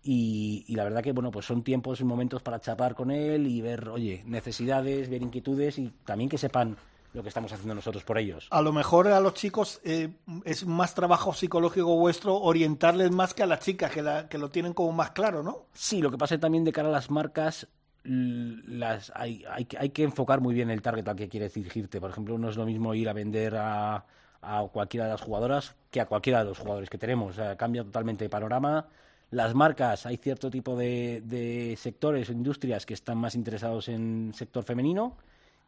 [0.02, 3.48] Y, y la verdad que bueno pues son tiempos y momentos para charlar con él
[3.48, 6.76] y ver oye necesidades ver inquietudes y también que sepan
[7.14, 10.10] lo que estamos haciendo nosotros por ellos A lo mejor a los chicos eh,
[10.44, 14.50] es más trabajo psicológico vuestro orientarles más que a las chicas, que, la- que lo
[14.50, 15.64] tienen como más claro, ¿no?
[15.72, 17.66] Sí, lo que pasa es también de cara a las marcas,
[18.08, 22.00] las, hay, hay, que- enfocar muy bien el target al que quieres dirigirte.
[22.00, 24.04] Por ejemplo, no es lo mismo ir a vender a,
[24.72, 27.36] cualquiera de las jugadoras que a cualquiera de los jugadores que tenemos.
[27.58, 28.86] Cambia totalmente de panorama.
[29.30, 34.32] Las marcas, hay cierto tipo de, de sectores o industrias que están más interesados en
[34.34, 35.18] sector femenino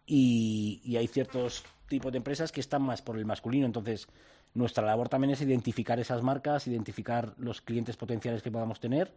[0.07, 3.67] y, y hay ciertos tipos de empresas que están más por el masculino.
[3.67, 4.09] Entonces,
[4.55, 9.13] nuestra labor también es identificar esas marcas, identificar los clientes potenciales que podamos tener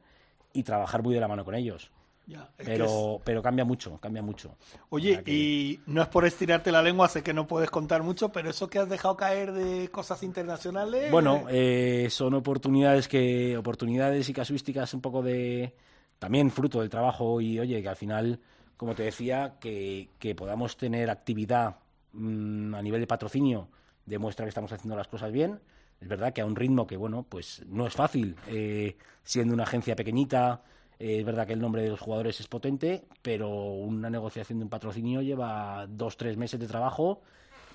[0.52, 1.90] y trabajar muy de la mano con ellos.
[2.26, 4.56] Ya, es que Pero, pero cambia mucho, cambia mucho.
[4.62, 8.02] es- Oye, que- y no es por estirarte la lengua, sé que no puedes contar
[8.02, 11.12] mucho, pero eso que has dejado caer de cosas internacionales...
[11.12, 15.76] Bueno, eh, son oportunidades que oportunidades y casuísticas un poco de
[16.20, 18.40] también fruto del trabajo y oye que al final,
[18.78, 21.76] como te decía, que, que podamos tener actividad
[22.14, 23.68] mm, a nivel de patrocinio
[24.06, 25.60] demuestra que estamos haciendo las cosas bien.
[26.00, 29.64] Es verdad que a un ritmo que bueno, pues no es fácil, eh, siendo una
[29.64, 30.62] agencia pequeñita.
[31.04, 34.64] Eh, es verdad que el nombre de los jugadores es potente, pero una negociación de
[34.64, 37.22] un patrocinio lleva dos, tres meses de trabajo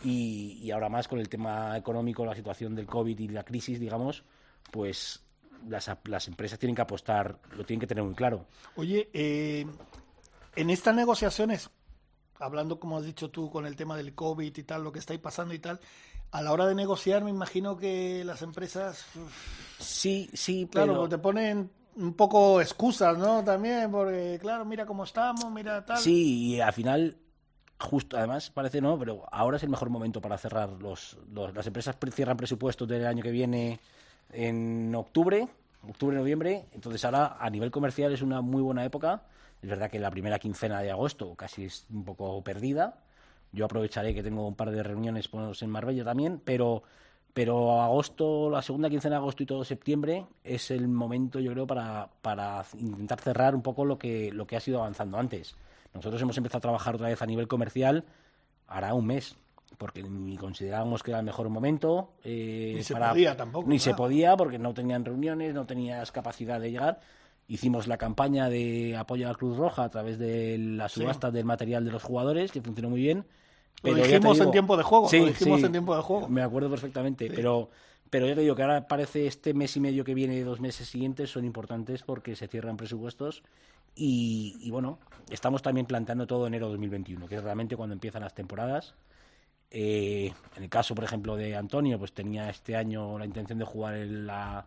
[0.02, 3.78] y, y ahora más con el tema económico, la situación del COVID y la crisis,
[3.78, 4.24] digamos,
[4.70, 5.22] pues
[5.68, 8.46] las, las empresas tienen que apostar, lo tienen que tener muy claro.
[8.76, 9.66] Oye, eh,
[10.56, 11.68] en estas negociaciones,
[12.38, 15.12] hablando como has dicho tú con el tema del COVID y tal, lo que está
[15.12, 15.78] ahí pasando y tal,
[16.30, 19.04] a la hora de negociar me imagino que las empresas,
[19.78, 21.08] Sí, sí, claro, pero...
[21.10, 23.44] te ponen un poco excusas, ¿no?
[23.44, 25.98] También, porque claro, mira cómo estamos, mira tal.
[25.98, 27.16] Sí, y al final,
[27.78, 31.66] justo, además parece no, pero ahora es el mejor momento para cerrar los, los- las
[31.66, 33.80] empresas pre- cierran presupuestos del año que viene
[34.32, 35.48] en octubre,
[35.88, 39.22] octubre, noviembre, entonces ahora a nivel comercial es una muy buena época.
[39.62, 42.98] Es verdad que la primera quincena de agosto casi es un poco perdida.
[43.52, 46.82] Yo aprovecharé que tengo un par de reuniones pues, en Marbella también, pero
[47.34, 51.66] pero agosto, la segunda quincena de agosto y todo septiembre es el momento, yo creo,
[51.66, 55.54] para, para intentar cerrar un poco lo que, lo que ha sido avanzando antes.
[55.94, 58.04] Nosotros hemos empezado a trabajar otra vez a nivel comercial
[58.66, 59.36] hará un mes,
[59.78, 62.10] porque ni considerábamos que era el mejor momento.
[62.24, 66.10] eh, Ni se para- podía tampoco, Ni se podía, porque no tenían reuniones, no tenías
[66.12, 67.00] capacidad de llegar.
[67.46, 71.00] Hicimos la campaña de apoyo a la Cruz Roja a través de la Sí.
[71.00, 73.24] subasta del material de los jugadores, que funcionó muy bien.
[73.82, 76.02] Lo ya dijimos en digo- tiempo de juego, Sí, lo dijimos sí, en tiempo de
[76.02, 76.28] juego.
[76.28, 77.32] Me acuerdo perfectamente, Sí.
[77.34, 77.70] pero,
[78.10, 80.88] Pero yo te digo que ahora parece este mes y medio que viene, dos meses
[80.88, 83.42] siguientes, son importantes porque se cierran presupuestos
[83.94, 88.94] y, bueno, estamos también planteando todo enero 2021, que es realmente cuando empiezan las temporadas.
[89.70, 93.66] Eh, en el caso, por ejemplo, de Antonio, pues tenía este año la intención de
[93.66, 94.66] jugar en la,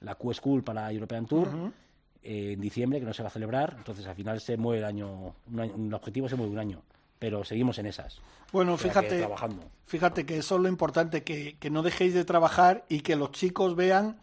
[0.00, 1.48] la Q School para European Tour
[2.22, 3.74] eh, en diciembre, que no se va a celebrar.
[3.78, 6.82] Entonces, al final se mueve el año, un, objetivo se mueve un año
[7.22, 8.18] pero seguimos en esas.
[8.50, 9.28] Bueno, fíjate,
[9.86, 13.30] fíjate que eso es lo importante, que, que, no dejéis de trabajar y que los
[13.30, 14.16] chicos vean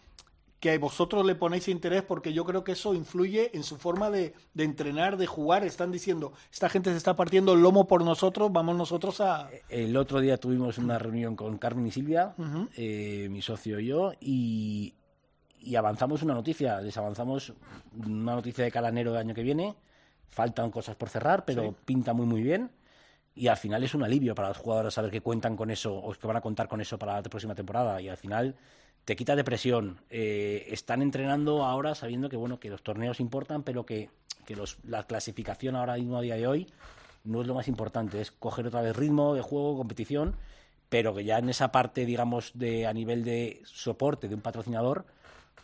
[0.59, 4.33] que vosotros le ponéis interés porque yo creo que eso influye en su forma de,
[4.57, 5.63] entrenar, de jugar.
[5.63, 9.49] Están diciendo, esta gente se está partiendo el lomo por nosotros, vamos nosotros a...
[9.69, 12.35] El otro día tuvimos una reunión con Carmen y Silvia,
[12.75, 14.93] eh, mi socio y yo, y,
[15.77, 17.53] avanzamos una noticia, les avanzamos
[18.05, 19.73] una noticia de calanero del año que viene.
[20.27, 22.71] Faltan cosas por cerrar, pero pinta muy muy bien
[23.39, 26.11] y al final es un alivio para los jugadores saber que cuentan con eso o
[26.11, 28.53] que van a contar con eso para la próxima temporada y al final
[29.05, 30.01] te quita depresión.
[30.09, 34.09] Eh, están entrenando ahora sabiendo que bueno que los torneos importan, pero que,
[34.45, 36.67] que los, la clasificación ahora mismo a día de hoy
[37.23, 40.35] no es lo más importante, es coger otra vez ritmo de juego, competición,
[40.89, 45.05] pero que ya en esa parte, digamos, de a nivel de soporte de un patrocinador,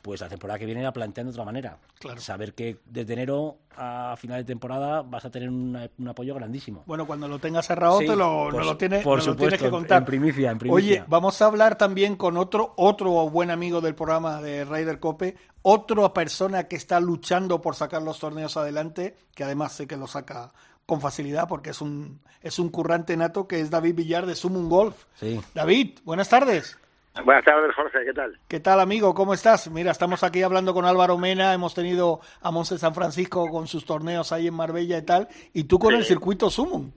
[0.02, 1.78] pues la temporada que viene la plantean de otra manera.
[2.18, 6.84] Saber que desde enero a final de temporada vas a tener un apoyo grandísimo.
[6.86, 10.00] Bueno, cuando lo tengas cerrado te lo, no lo, tienes, por tienes que contar.
[10.00, 10.76] En primicia, en primicia.
[10.76, 15.36] Oye, vamos a hablar también con otro, otro buen amigo del programa de Raider Cope,
[15.62, 20.08] otra persona que está luchando por sacar los torneos adelante, que además sé que lo
[20.08, 20.54] saca
[20.86, 24.70] con facilidad porque es un, es un currante nato que es David Villar de Sumun
[24.70, 25.06] Golf.
[25.20, 25.42] Sí.
[25.54, 26.78] David, buenas tardes.
[27.24, 28.38] Buenas tardes, Jorge, ¿qué tal?
[28.48, 29.14] ¿Qué tal, amigo?
[29.14, 29.72] ¿Cómo estás?
[29.72, 33.86] Mira, estamos aquí hablando con Álvaro Mena, hemos tenido a Monse San Francisco con sus
[33.86, 36.92] torneos ahí en Marbella y tal, y tú con el circuito Sumum.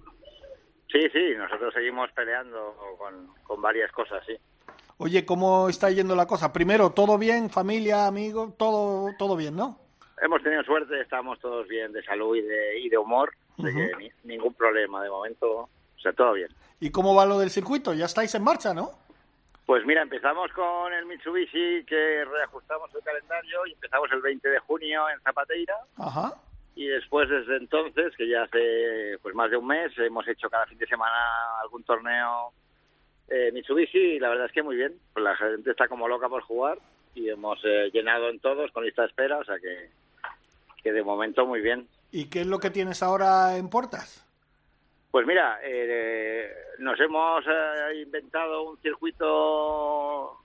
[0.90, 2.74] Sí, sí, nosotros seguimos peleando
[3.46, 4.34] con, varias cosas, sí.
[4.96, 6.52] Oye, ¿cómo está yendo la cosa?
[6.52, 7.48] Primero, ¿todo bien?
[7.48, 8.56] ¿Familia, amigos?
[8.56, 9.78] Todo, todo bien, ¿no?
[10.20, 13.32] Hemos tenido suerte, estamos todos bien de salud y de, y de humor,
[14.24, 16.48] ningún problema de momento, o sea, todo bien.
[16.80, 17.94] ¿Y cómo va lo del circuito?
[17.94, 19.07] Ya estáis en marcha, ¿no?
[19.68, 24.58] Pues mira, empezamos con el Mitsubishi, que reajustamos el calendario y empezamos el 20 de
[24.60, 25.74] junio en Zapateira.
[25.98, 26.32] Ajá.
[26.74, 30.64] Y después, desde entonces, que ya hace pues más de un mes, hemos hecho cada
[30.64, 32.50] fin de semana algún torneo
[33.28, 34.98] eh, Mitsubishi y la verdad es que muy bien.
[35.12, 36.78] Pues la gente está como loca por jugar
[37.14, 39.90] y hemos eh, llenado en todos con lista de espera, o sea que,
[40.82, 41.86] que de momento muy bien.
[42.10, 44.26] ¿Y qué es lo que tienes ahora en puertas?
[45.10, 50.38] Pues mira, eh, nos hemos eh, inventado un circuito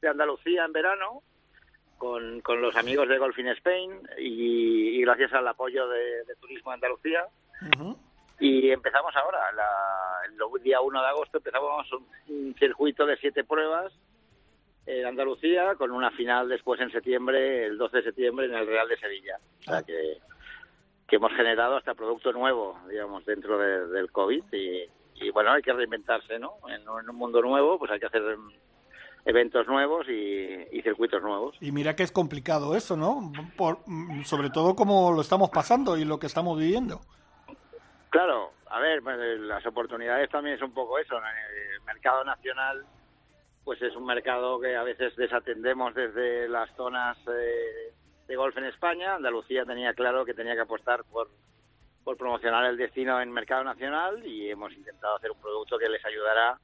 [0.00, 1.22] de Andalucía en verano
[1.96, 7.26] con, con los amigos de Golf in Spain y, gracias al apoyo de, Turismo Andalucía.
[8.38, 9.38] Y empezamos ahora,
[10.26, 11.86] el día 1 de agosto empezamos
[12.28, 13.92] un, circuito de siete pruebas
[14.86, 18.88] en Andalucía con una final después en septiembre, el 12 de septiembre en el Real
[18.88, 19.38] de Sevilla.
[19.60, 19.82] O sea ah.
[19.82, 20.18] que
[21.10, 26.38] que hemos generado hasta producto nuevo, digamos, dentro del COVID y, bueno, hay que reinventarse,
[26.38, 26.52] ¿no?
[26.68, 28.22] En, un mundo nuevo, pues hay que hacer
[29.24, 31.56] eventos nuevos y, circuitos nuevos.
[31.60, 33.32] Y mira que es complicado eso, ¿no?
[33.56, 33.78] Por,
[34.24, 37.00] sobre todo como lo estamos pasando y lo que estamos viviendo.
[38.10, 41.16] Claro, a ver, pues, las oportunidades también es un poco eso.
[41.16, 42.86] El mercado nacional,
[43.64, 47.92] pues es un mercado que a veces desatendemos desde las zonas eh,
[48.30, 49.16] de golf en España.
[49.16, 51.28] Andalucía tenía claro que tenía que apostar por,
[52.04, 56.04] por promocionar el destino en mercado nacional y hemos intentado hacer un producto que les
[56.04, 56.56] ayudara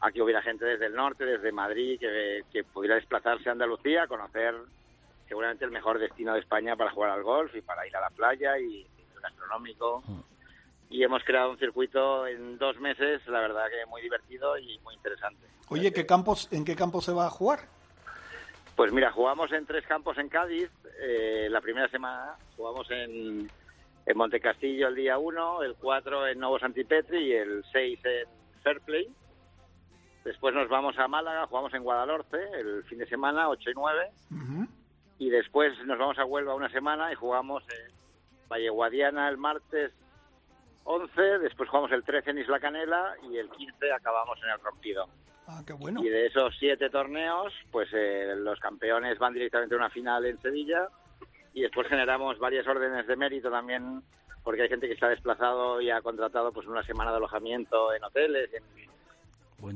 [0.00, 4.06] a que hubiera gente desde el norte, desde Madrid, que, que pudiera desplazarse a Andalucía,
[4.06, 4.54] conocer
[5.28, 8.10] seguramente el mejor destino de España para jugar al golf y para ir a la
[8.10, 8.86] playa y,
[9.20, 10.02] gastronómico.
[10.06, 10.20] Mm.
[10.88, 14.94] Y hemos creado un circuito en dos meses, la verdad que muy divertido y muy
[14.94, 15.46] interesante.
[15.68, 17.68] Oye, ¿qué campos, ¿en qué campo se va a jugar?
[18.76, 20.70] Pues mira, jugamos en tres campos en Cádiz.
[21.00, 23.50] Eh, la primera semana jugamos en,
[24.04, 28.28] en Montecastillo el día 1, el 4 en Novo Santipetri y el 6 en
[28.62, 29.08] Fairplay.
[30.24, 34.10] Después nos vamos a Málaga, jugamos en Guadalhorce el fin de semana, 8 y 9.
[35.18, 37.92] Y después nos vamos a Huelva una semana y jugamos en
[38.50, 39.92] Valle Guadiana el martes
[40.84, 41.38] 11.
[41.38, 45.08] Después jugamos el 13 en Isla Canela y el 15 acabamos en el Rompido.
[45.46, 46.02] Ah, qué bueno.
[46.02, 50.40] Y de esos siete torneos, pues eh, los campeones van directamente a una final en
[50.40, 50.88] Sevilla
[51.54, 54.02] y después generamos varias órdenes de mérito también
[54.42, 58.04] porque hay gente que está desplazado y ha contratado pues una semana de alojamiento en
[58.04, 58.50] hoteles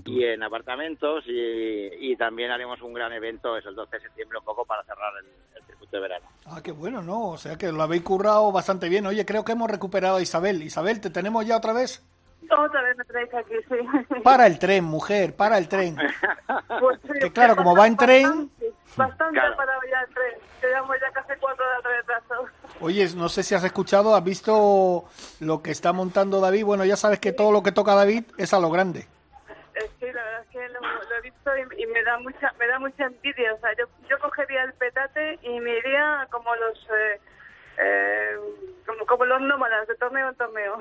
[0.06, 4.44] y en apartamentos y, también haremos un gran evento es el 12 de septiembre un
[4.44, 6.26] poco para cerrar el, circuito de verano.
[6.44, 7.30] Ah, qué bueno, ¿no?
[7.30, 9.06] O sea que lo habéis currado bastante bien.
[9.06, 10.62] Oye, creo que hemos recuperado a Isabel.
[10.62, 12.04] Isabel, ¿te tenemos ya otra vez?
[12.58, 14.14] Otra vez me traéis aquí, sí.
[14.24, 15.96] Para el tren, mujer, para el tren.
[16.80, 19.56] Pues sí, Que claro, como va en tren- Bastante, bastante Claro.
[19.56, 20.34] para ya el tren.
[20.62, 22.46] Llevamos ya casi cuatro horas de retraso.
[22.80, 25.04] Oye, no sé si has escuchado, has visto
[25.40, 26.64] lo que está montando David.
[26.64, 29.06] Bueno, ya sabes que todo lo que toca David es a lo grande.
[29.74, 32.52] Eh, sí, la verdad es que lo, lo he visto y, y me da mucha
[32.58, 33.54] me da mucha envidia.
[33.54, 37.20] O sea, yo, yo cogería el petate y me iría como los eh,
[37.82, 38.36] eh,
[38.86, 40.78] como, como los nómadas de torneo en torneo.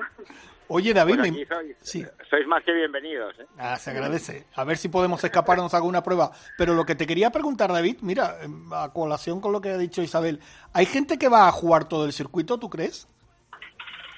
[0.68, 2.06] Oye, David, Bueno, me- aquí sois, Sí.
[2.28, 3.38] sois más que bienvenidos.
[3.40, 3.46] ¿eh?
[3.58, 4.46] Ah, se agradece.
[4.54, 6.30] A ver si podemos escaparnos a alguna prueba.
[6.56, 9.78] Pero lo que te quería preguntar, David, mira, em, a colación con lo que ha
[9.78, 10.38] dicho Isabel,
[10.72, 13.08] ¿hay gente que va a jugar todo el circuito, tú crees?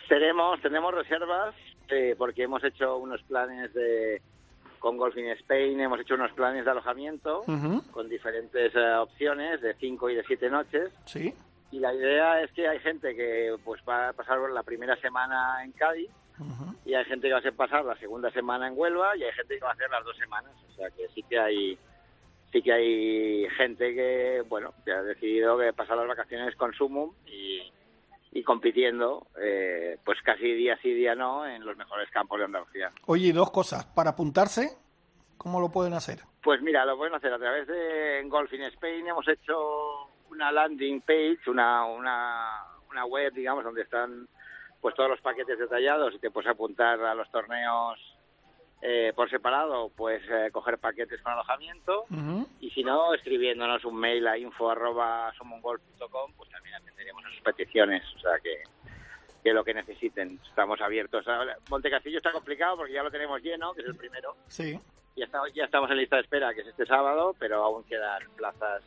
[0.09, 1.55] Tenemos, tenemos reservas
[1.89, 4.21] eh, porque hemos hecho unos planes de
[4.79, 7.43] con Golf in Spain, hemos hecho unos planes de alojamiento
[7.93, 10.91] con diferentes eh, opciones de cinco y de siete noches.
[11.07, 11.33] Sí.
[11.73, 15.65] Y la idea es que hay gente que pues va a pasar la primera semana
[15.65, 16.11] en Cádiz
[16.85, 19.33] y hay gente que va a hacer pasar la segunda semana en Huelva y hay
[19.33, 20.53] gente que va a hacer las dos semanas.
[20.71, 21.79] O sea que sí que hay
[22.53, 27.15] sí que hay gente que bueno que ha decidido que pasar las vacaciones con Sumum
[27.27, 27.73] y,
[28.33, 32.91] y compitiendo eh, pues casi día sí día no en los mejores campos de Andalucía.
[33.07, 33.87] Oye, dos cosas.
[33.87, 34.77] Para apuntarse,
[35.39, 36.19] ¿cómo lo pueden hacer?
[36.43, 39.07] Pues mira, lo pueden hacer a través de Golf in Spain.
[39.07, 44.27] Hemos hecho una landing page, una, una, una web, digamos, donde están
[44.81, 47.99] pues todos los paquetes detallados y te puedes apuntar a los torneos
[48.81, 52.05] eh, por separado, pues eh, coger paquetes con alojamiento
[52.61, 58.03] y si no, escribiéndonos un mail a info.somongolf.com, pues también atenderemos a sus peticiones.
[58.17, 58.63] O sea que,
[59.45, 61.27] que lo que necesiten, estamos abiertos.
[61.29, 64.37] Ahora, Montecastillo está complicado porque ya lo tenemos lleno, que es el primero.
[64.49, 64.79] Sí.
[65.15, 68.23] Ya, está- ya estamos en lista de espera, que es este sábado, pero aún quedan
[68.37, 68.83] plazas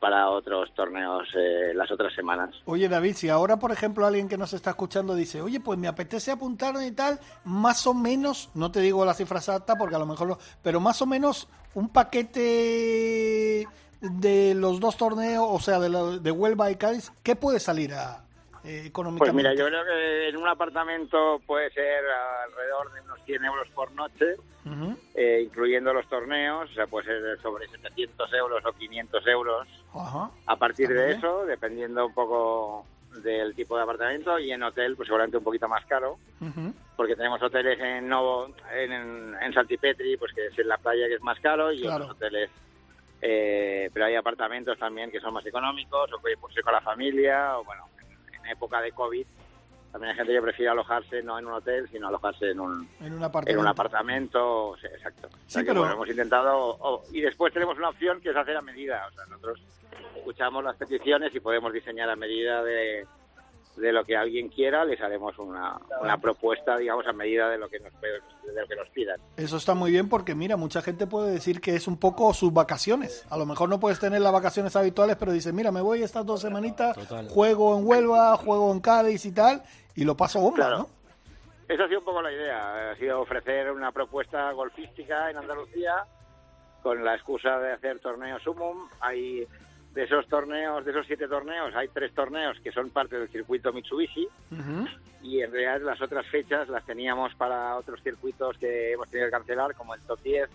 [0.00, 2.50] para otros torneos eh, las otras semanas.
[2.64, 5.86] Oye, David, si ahora, por ejemplo, alguien que nos está escuchando dice, oye, pues me
[5.86, 9.98] apetece apuntarme y tal, más o menos, no te digo la cifra exacta porque a
[9.98, 13.68] lo mejor no, pero más o menos un paquete
[14.00, 18.24] de los dos torneos, o sea, de, de Huelva y Cádiz, ¿qué puede salir a,
[18.64, 22.04] eh, Pues mira, yo creo que en un apartamento puede ser
[22.44, 24.36] alrededor de unos 100 euros por noche,
[25.14, 29.68] eh, incluyendo los torneos, o sea, puede ser sobre 700 euros o 500 euros.
[30.46, 32.86] A partir de eso, dependiendo un poco
[33.22, 36.18] del tipo de apartamento, y en hotel, pues seguramente un poquito más caro.
[36.96, 38.92] Porque tenemos hoteles en Novo, en,
[39.40, 42.04] en, Santipetri, pues que es en la playa que es más caro, y Claro.
[42.04, 42.50] otros hoteles,
[43.22, 46.80] eh, pero hay apartamentos también que son más económicos, o que pues, ir con la
[46.82, 47.84] familia, o bueno,
[48.44, 49.26] en, época de COVID,
[49.92, 53.12] también hay gente que prefiere alojarse no en un hotel, sino alojarse en un, En
[53.12, 53.60] un en apartamento.
[53.60, 55.26] un apartamento, sí, exacto.
[55.28, 58.36] O sea Sí, que, bueno, hemos intentado, o- y después tenemos una opción que es
[58.36, 59.60] hacer a medida, o sea, nosotros
[60.16, 63.04] escuchamos las peticiones y podemos diseñar a medida de,
[63.76, 67.68] de lo que alguien quiera, les haremos una, una propuesta, digamos, a medida de lo
[67.68, 69.18] que nos, de lo que nos pidan.
[69.36, 72.52] Eso está muy bien porque, mira, mucha gente puede decir que es un poco sus
[72.52, 73.24] vacaciones.
[73.30, 76.26] A lo mejor no puedes tener las vacaciones habituales, pero dice, mira, me voy estas
[76.26, 77.28] dos semanitas, Total.
[77.28, 79.62] juego en Huelva, juego en Cádiz y tal,
[79.94, 80.78] y lo paso bomba, Claro.
[80.78, 80.88] ¿no?
[81.68, 86.04] Esa ha sido un poco la idea, ha sido ofrecer una propuesta golfística en Andalucía
[86.82, 88.88] con la excusa de hacer torneos sumum.
[89.00, 89.46] Hay
[89.94, 93.72] de esos torneos, de esos siete torneos, hay tres torneos que son parte del circuito
[93.72, 94.28] Mitsubishi
[95.22, 99.32] y en realidad las otras fechas las teníamos para otros circuitos que hemos tenido que
[99.32, 100.48] cancelar, como el Top 10,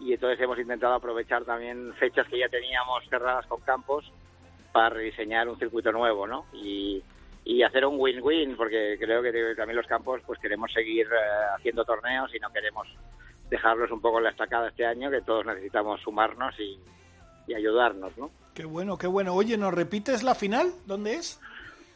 [0.00, 4.12] y entonces hemos intentado aprovechar también fechas que ya teníamos cerradas con campos
[4.72, 6.46] para rediseñar un circuito nuevo, ¿no?
[6.52, 7.02] Y,
[7.44, 11.84] y hacer un win-win, porque creo que también los campos pues queremos seguir eh, haciendo
[11.84, 12.86] torneos y no queremos
[13.48, 16.78] dejarlos un poco en la estacada este año, que todos necesitamos sumarnos y,
[17.46, 18.30] y ayudarnos, ¿no?
[18.54, 19.34] Qué bueno, qué bueno.
[19.34, 20.72] Oye, ¿nos repites la final?
[20.86, 21.40] ¿Dónde es?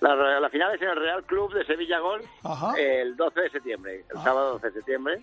[0.01, 2.75] La, la final es en el Real Club de Sevilla Golf Ajá.
[2.79, 4.23] el 12 de septiembre, el Ah.
[4.23, 5.23] sábado 12 de septiembre.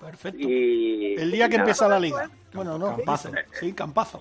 [0.00, 0.38] Perfecto.
[0.40, 2.30] Y, El día y que nada, empieza la liga.
[2.52, 3.30] Bueno, no, Campazo.
[3.52, 4.20] Sí, campazo.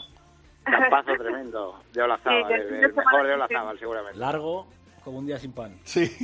[0.63, 3.33] Campazo tremendo de Olazábal, Sí, el, el mejor de.
[3.33, 4.17] Olazábal, seguramente.
[4.19, 4.67] Largo
[5.07, 5.79] como un día sin pan.
[5.85, 6.05] Sí.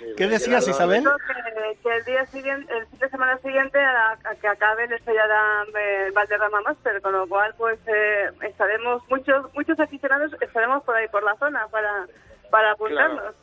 [0.00, 1.04] Sí, ¿Qué decías, Isabel?
[1.04, 4.92] Que, que el día siguiente, el fin de semana siguiente, a, a que acabe el
[4.92, 10.96] Estrellada eh, Valderrama Master, con lo cual, pues, eh, estaremos, muchos muchos aficionados estaremos por
[10.96, 12.06] ahí, por la zona, para,
[12.50, 13.34] para apuntarnos.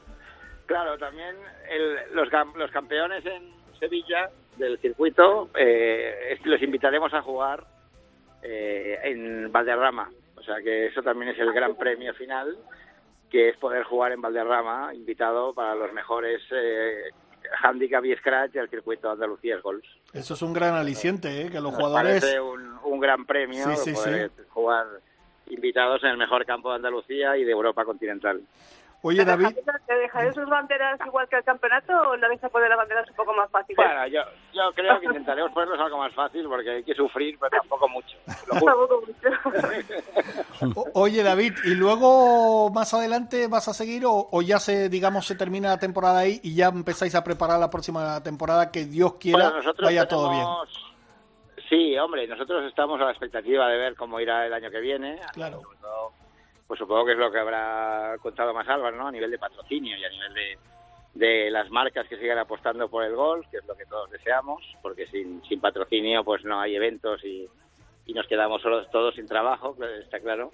[0.65, 1.35] Claro, también
[1.69, 3.49] el- los, cam- los campeones en
[3.79, 7.63] Sevilla del circuito eh, los invitaremos a jugar
[8.43, 10.09] eh, en Valderrama.
[10.35, 12.57] O sea que eso también es el gran premio final,
[13.29, 17.09] que es poder jugar en Valderrama, invitado para los mejores eh,
[17.61, 19.83] handicap y scratch del circuito Andalucía Golf.
[20.13, 21.49] Eso es un gran aliciente, ¿eh?
[21.49, 22.21] Que los Nos jugadores...
[22.21, 24.85] parece un, un gran premio Sí, sí, poder jugar
[25.49, 28.41] invitados en el mejor campo de Andalucía y de Europa continental.
[29.03, 29.49] Oye, David.
[29.85, 33.07] ¿Te dejaré sus banderas igual que el campeonato o le vais a poner las banderas
[33.09, 33.77] un poco más fáciles?
[33.77, 34.21] Bueno, yo,
[34.53, 38.17] yo creo que intentaremos ponerlos algo más fácil porque hay que sufrir, pero tampoco mucho.
[38.49, 40.89] Tampoco mucho.
[40.93, 45.35] Oye, David, ¿y luego más adelante vas a seguir o, o ya se, digamos, se
[45.35, 49.37] termina la temporada ahí y ya empezáis a preparar la próxima temporada que Dios quiera
[49.45, 50.41] Bueno, nosotros vaya todo bien?
[50.41, 50.83] tenemos-
[51.69, 55.19] Sí, hombre, nosotros estamos a la expectativa de ver cómo irá el año que viene.
[55.33, 55.61] Claro.
[55.61, 56.11] Sobre todo,
[56.67, 59.07] Pues supongo que es lo que habrá contado más Álvaro, ¿no?
[59.07, 60.33] A nivel de patrocinio y a nivel
[61.13, 64.61] de, las marcas que sigan apostando por el golf, que es lo que todos deseamos,
[64.81, 67.47] porque sin, sin patrocinio pues no hay eventos y,
[68.05, 70.51] y nos quedamos solos todos sin trabajo, está claro.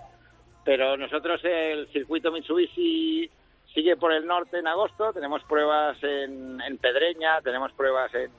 [0.64, 3.30] Pero nosotros el circuito Mitsubishi
[3.74, 8.32] sigue por el norte en agosto, tenemos pruebas en, en Pedreña, tenemos pruebas en,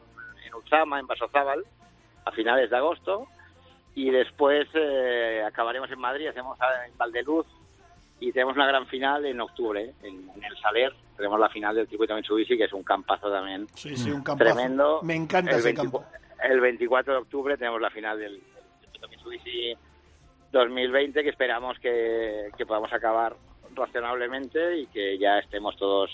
[0.47, 1.64] en Uzama, en Basozábal,
[2.25, 3.27] a finales de agosto,
[3.95, 7.47] y después eh, acabaremos en Madrid, hacemos en Valdeluz,
[8.29, 11.87] y tenemos una gran final en octubre, en, en el Saler, tenemos la final del
[11.89, 14.55] circuito Mitsubishi, que es un campazo también Sí, sí, un campazo.
[14.55, 15.01] tremendo.
[15.03, 16.18] Me encanta el ese 24 campo.
[16.43, 19.75] El 24 de octubre tenemos la final del, del circuito Mitsubishi
[20.53, 23.37] 2020 que esperamos que, que podamos acabar
[23.75, 26.11] razonablemente y que ya estemos todos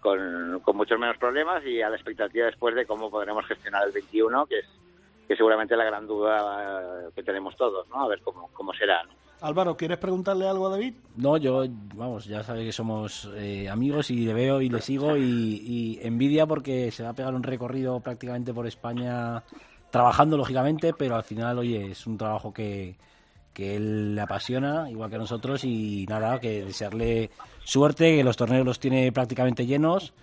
[0.00, 3.92] con, con muchos menos problemas y a la expectativa después de cómo podremos gestionar el
[3.92, 4.66] 21, que es
[5.26, 8.02] que seguramente la gran duda eh, que tenemos todos, ¿no?
[8.02, 9.10] A ver cómo, cómo será, ¿no?
[9.40, 10.94] Álvaro, ¿quieres preguntarle algo a David?
[11.16, 11.64] No, yo,
[11.94, 15.98] vamos, ya sabe que somos eh, amigos y le veo y le sigo y, y
[16.02, 19.42] envidia porque se va a pegar un recorrido prácticamente por España
[19.90, 22.96] trabajando, lógicamente, pero al final, oye, es un trabajo que,
[23.52, 27.30] que él le apasiona, igual que a nosotros, y nada, que desearle
[27.62, 30.14] suerte, que los torneos los tiene prácticamente llenos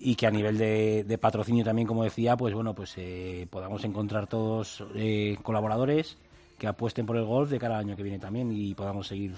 [0.00, 3.84] y que a nivel de, de patrocinio también, como decía, pues bueno, pues eh, podamos
[3.84, 6.16] encontrar todos eh, colaboradores
[6.58, 9.32] que apuesten por el golf de cara al año que viene también y podamos seguir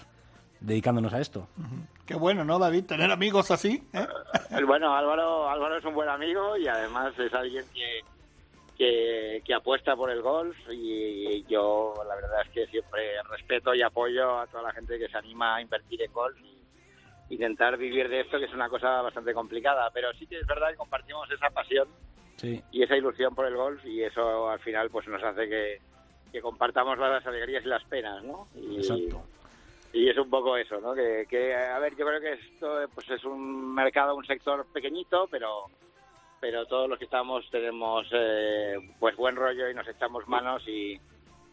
[0.61, 1.49] dedicándonos a esto.
[2.07, 2.85] Qué bueno, ¿no, David?
[2.85, 3.83] Tener amigos así.
[3.93, 4.07] ¿eh?
[4.51, 8.01] Eh, Bueno, Álvaro, Álvaro es un buen amigo y además es alguien que,
[8.79, 13.83] que, que apuesta por el golf y yo la verdad es que siempre respeto y
[13.83, 16.62] apoyo a toda la gente que se anima a invertir en golf y
[17.35, 20.71] intentar vivir de esto, que es una cosa bastante complicada, pero sí que es verdad
[20.71, 21.89] que compartimos esa pasión
[22.37, 22.61] Sí.
[22.73, 25.79] y esa ilusión por el golf y eso al final pues nos hace que,
[26.33, 28.49] que compartamos las alegrías y las penas, ¿no?
[28.57, 29.23] Y, Exacto.
[29.93, 30.93] y es un poco eso, ¿no?
[30.95, 35.29] Que, que, a ver, yo creo que esto pues es un mercado, un sector pequeñito,
[35.31, 35.67] pero
[36.41, 41.01] pero todos los que estamos tenemos eh, pues buen rollo y nos echamos manos y,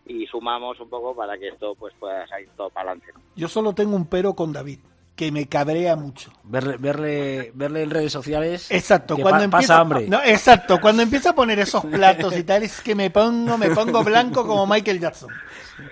[0.07, 3.13] y sumamos un poco para que esto pues pueda salir todo para adelante.
[3.36, 4.80] Yo solo tengo un pero con David,
[5.20, 6.32] que me cabrea mucho.
[6.45, 8.72] Verle, verle, verle en redes sociales.
[8.72, 10.07] Exacto, que cuando pa- empieza, pasa hambre.
[10.07, 13.70] No, exacto, cuando empieza a poner esos platos y tal, es que me pongo, me
[13.72, 15.30] pongo blanco como Michael Jackson.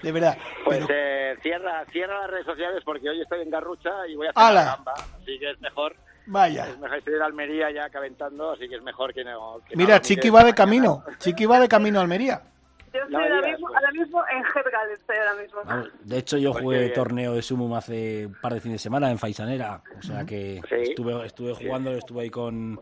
[0.02, 0.38] De verdad.
[0.64, 4.28] Pues Pero, eh, cierra cierra las redes sociales porque hoy estoy en Garrucha y voy
[4.28, 4.64] a hacer ¡Hala!
[4.64, 5.96] la gamba, así que es mejor.
[6.28, 6.68] vaya.
[6.70, 9.60] Es mejor estoy en Almería ya calentando, así que es mejor que no.
[9.68, 10.56] que no Mira, lo Chiqui va de mañana.
[10.56, 11.04] camino.
[11.20, 12.42] Chiqui va de camino a Almería.
[12.94, 13.76] Yo estoy ahora mismo, pues.
[13.78, 15.92] ahora mismo en Gergal, estoy ahora mismo.
[16.04, 19.12] De hecho, yo Pues jugué torneo de Sumum hace un par de fines de semana
[19.12, 19.82] en Faisanera.
[19.98, 20.76] O sea que Sí.
[20.92, 22.80] estuve, estuve jugando, estuve ahí con,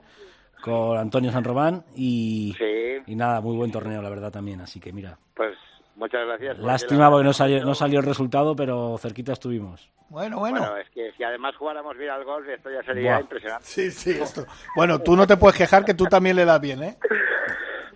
[0.62, 4.62] con Antonio San Román y, Sí, y nada, muy buen torneo, la verdad también.
[4.62, 5.58] Así que mira, pues
[5.96, 6.56] muchas gracias.
[6.56, 9.90] porque lástima la- porque no salió, no salió el resultado, pero cerquita estuvimos.
[10.08, 10.60] Bueno, bueno.
[10.60, 13.22] Bueno, es que si además jugáramos bien al golf, esto ya sería Buah.
[13.22, 13.66] impresionante.
[13.66, 14.46] Sí, sí, esto.
[14.76, 16.98] Bueno, tú no te puedes quejar que tú también le das bien, ¿eh?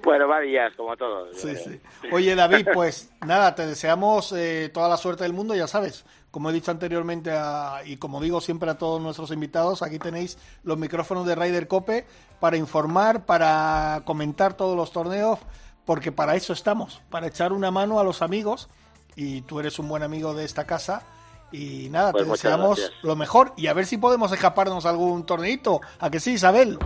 [0.10, 1.30] Bueno, va días, como todos.
[1.38, 1.80] Sí, sí.
[2.12, 6.04] Oye, David, pues nada, te deseamos eh, toda la suerte del mundo, ya sabes.
[6.32, 10.38] Como he dicho anteriormente a- y como digo siempre a todos nuestros invitados, aquí tenéis
[10.64, 12.06] los micrófonos de Ryder Cope
[12.40, 15.40] para informar, para comentar todos los torneos,
[15.86, 18.68] porque para eso estamos, para echar una mano a los amigos.
[19.16, 21.04] Y tú eres un buen amigo de esta casa.
[21.52, 23.04] Y nada, Pues te muchas deseamos gracias.
[23.04, 25.82] lo mejor y a ver si podemos escaparnos a algún torneito.
[26.00, 26.78] ¿A que sí, Isabel?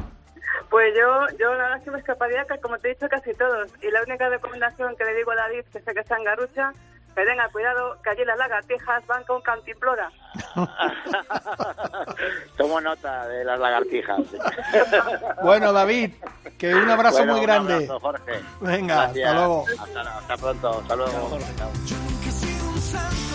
[0.73, 3.31] Pues yo, yo la verdad es que me escaparía, que como te he dicho, casi
[3.35, 3.69] todos.
[3.83, 6.73] Y la única recomendación que le digo a David, que sé que está en Garrucha,
[7.15, 10.09] que tenga cuidado, que allí las lagartijas van con cantimplora.
[12.57, 14.19] Tomo nota de las lagartijas.
[15.43, 16.11] Bueno, David,
[16.57, 17.73] que un abrazo Bueno, muy un grande.
[17.75, 18.41] abrazo, Jorge.
[18.61, 19.27] Venga, Gracias.
[19.27, 19.65] hasta luego.
[19.79, 20.79] Hasta, hasta pronto.
[20.79, 21.37] Hasta luego.
[21.55, 21.69] Chao.
[21.85, 23.32] Yo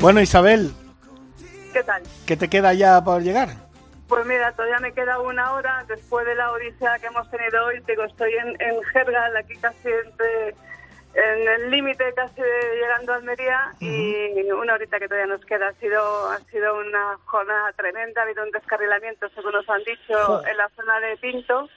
[0.00, 0.72] Bueno, Isabel,
[1.72, 2.02] ¿Qué tal?
[2.26, 3.48] ¿qué te queda ya por llegar?
[4.08, 7.80] Pues mira, todavía me queda una hora después de la odisea que hemos tenido hoy.
[7.86, 8.76] Digo, estoy en, en
[9.36, 10.48] aquí casi entre,
[11.14, 15.68] en el límite, casi de- llegando a Almería, y una horita que todavía nos queda.
[15.68, 20.46] Ha sido, ha sido una jornada tremenda, ha habido un descarrilamiento, según nos han dicho,
[20.46, 21.68] en la zona de Pinto.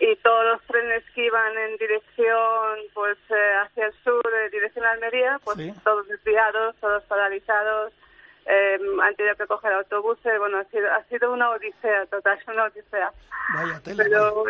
[0.00, 4.84] Y todos los trenes que iban en dirección pues eh, hacia el sur, en dirección
[4.84, 5.72] a Almería, pues Sí.
[5.84, 7.92] todos desviados, todos paralizados,
[8.46, 12.64] eh, han tenido que coger autobuses, bueno, ha sido, ha sido una odisea total, una
[12.64, 13.10] odisea.
[13.54, 14.04] Vaya tela.
[14.04, 14.44] Pero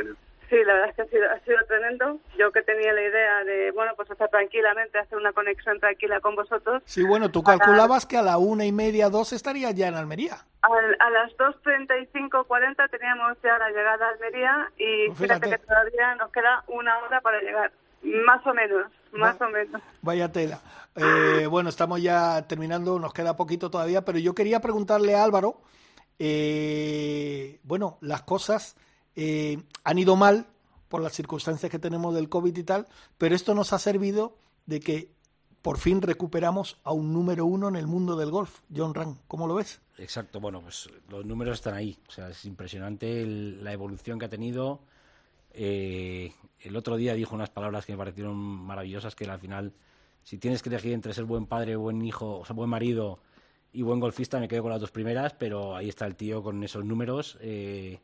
[0.48, 2.18] sí, la verdad es que ha sido, ha sido tremendo.
[2.38, 6.34] Yo que tenía la idea de, bueno, pues estar tranquilamente, hacer una conexión tranquila con
[6.34, 6.82] vosotros.
[6.86, 10.38] Sí, bueno, tú calculabas que a la una y media, dos estarías ya en Almería.
[10.62, 15.62] Al- a las 2.35, 40 teníamos ya la llegada a Almería y Pues fíjate fíjate.
[15.62, 17.72] que todavía nos queda una hora para llegar.
[18.02, 19.80] Más o menos, más o menos.
[20.02, 20.60] Vaya tela.
[20.96, 25.60] Eh, bueno, estamos ya terminando, nos queda poquito todavía, pero yo quería preguntarle a Álvaro,
[26.18, 28.76] eh, bueno, las cosas
[29.16, 30.46] eh, han ido mal
[30.88, 32.86] por las circunstancias que tenemos del COVID y tal,
[33.18, 34.36] pero esto nos ha servido
[34.66, 35.10] de que
[35.62, 39.16] por fin recuperamos a un número uno en el mundo del golf, John Ram.
[39.26, 39.80] ¿Cómo lo ves?
[39.98, 41.98] Exacto, bueno, pues los números están ahí.
[42.06, 44.80] O sea, es impresionante el- la evolución que ha tenido.
[45.52, 49.72] Eh, el otro día dijo unas palabras que me parecieron maravillosas, que al final,
[50.22, 53.20] si tienes que elegir entre ser buen padre, buen hijo, o sea, buen marido
[53.72, 56.62] y buen golfista, me quedo con las dos primeras, pero ahí está el tío con
[56.62, 57.38] esos números.
[57.40, 57.98] Eh,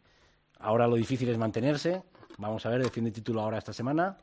[0.62, 2.02] ahora lo difícil es mantenerse.
[2.38, 4.16] Vamos a ver, defiende título ahora esta semana.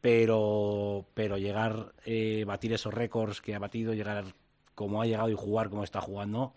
[0.00, 4.24] Pero, pero llegar, eh, batir esos récords que ha batido, llegar
[4.74, 6.54] como ha llegado y jugar como está jugando,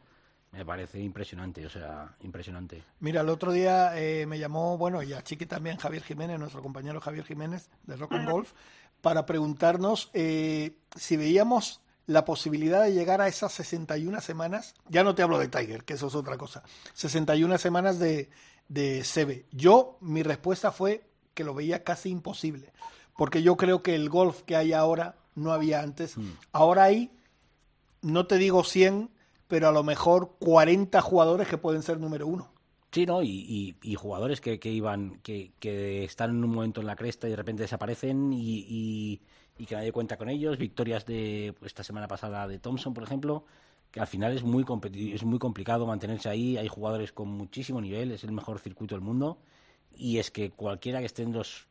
[0.54, 2.84] me parece impresionante, o sea, impresionante.
[3.00, 6.62] Mira, el otro día eh, me llamó, bueno, y a Chiqui también, Javier Jiménez, nuestro
[6.62, 8.54] compañero Javier Jiménez de Rock and Golf,
[9.02, 14.76] para preguntarnos eh, si veíamos la posibilidad de llegar a esas 61 semanas.
[14.90, 16.64] Ya no te hablo de Tiger, que eso es otra cosa.
[16.94, 18.30] 61 semanas de,
[18.68, 19.46] de Seve.
[19.52, 21.04] Yo, mi respuesta fue
[21.34, 22.72] que lo veía casi imposible,
[23.18, 26.16] porque yo creo que el golf que hay ahora no había antes.
[26.52, 27.12] Ahora hay
[28.02, 29.10] no te digo 100,
[29.48, 32.52] pero a lo mejor 40 jugadores que pueden ser número uno.
[32.92, 33.24] Sí, ¿no?
[33.24, 36.96] Y, y- y jugadores que, que iban, que, que están en un momento en la
[36.96, 39.22] cresta y de repente desaparecen y, y-
[39.58, 40.58] y que nadie cuenta con ellos.
[40.58, 43.46] Victorias de pues, esta semana pasada de Thompson, por ejemplo,
[43.94, 44.66] que al final es muy,
[45.14, 46.58] es muy complicado mantenerse ahí.
[46.58, 49.38] Hay jugadores con muchísimo nivel, es el mejor circuito del mundo.
[49.96, 51.68] Y es que cualquiera que esté en los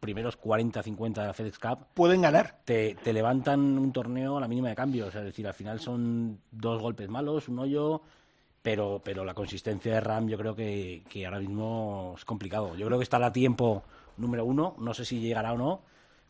[0.00, 2.62] primeros 40, 50 de la FedEx Cup Pueden ganar.
[2.64, 5.08] te, te levantan un torneo a la mínima de cambio.
[5.08, 8.00] O sea, es decir, al final son dos golpes malos, un hoyo,
[8.62, 12.74] pero, pero la consistencia de Ram yo creo que, que ahora mismo es complicado.
[12.76, 13.82] Yo creo que estará a tiempo
[14.16, 15.82] número uno, no sé si llegará o no,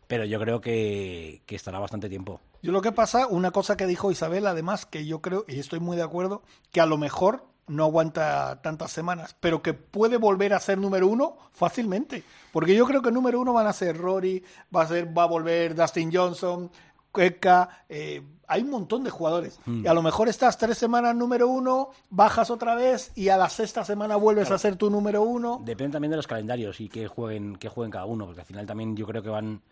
[0.09, 2.41] pero yo creo que, que estará bastante tiempo.
[2.63, 5.81] Yo lo que pasa, una cosa que dijo Isabel, además, que yo creo, y estoy
[5.81, 10.55] muy de acuerdo, que a lo mejor no aguanta tantas semanas, pero que puede volver
[10.55, 12.23] a ser número uno fácilmente.
[12.53, 14.45] Porque yo creo que número uno van a ser Rory,
[14.75, 16.71] va a ser, va a volver Dustin Johnson,
[17.11, 19.59] Koepka, eh, hay un montón de jugadores.
[19.67, 23.49] Y a lo mejor estás tres semanas número uno, bajas otra vez y a la
[23.49, 25.61] sexta semana vuelves a ser tu número uno.
[25.65, 28.67] Depende también de los calendarios y que jueguen, que jueguen cada uno, porque al final
[28.67, 29.63] también yo creo que van,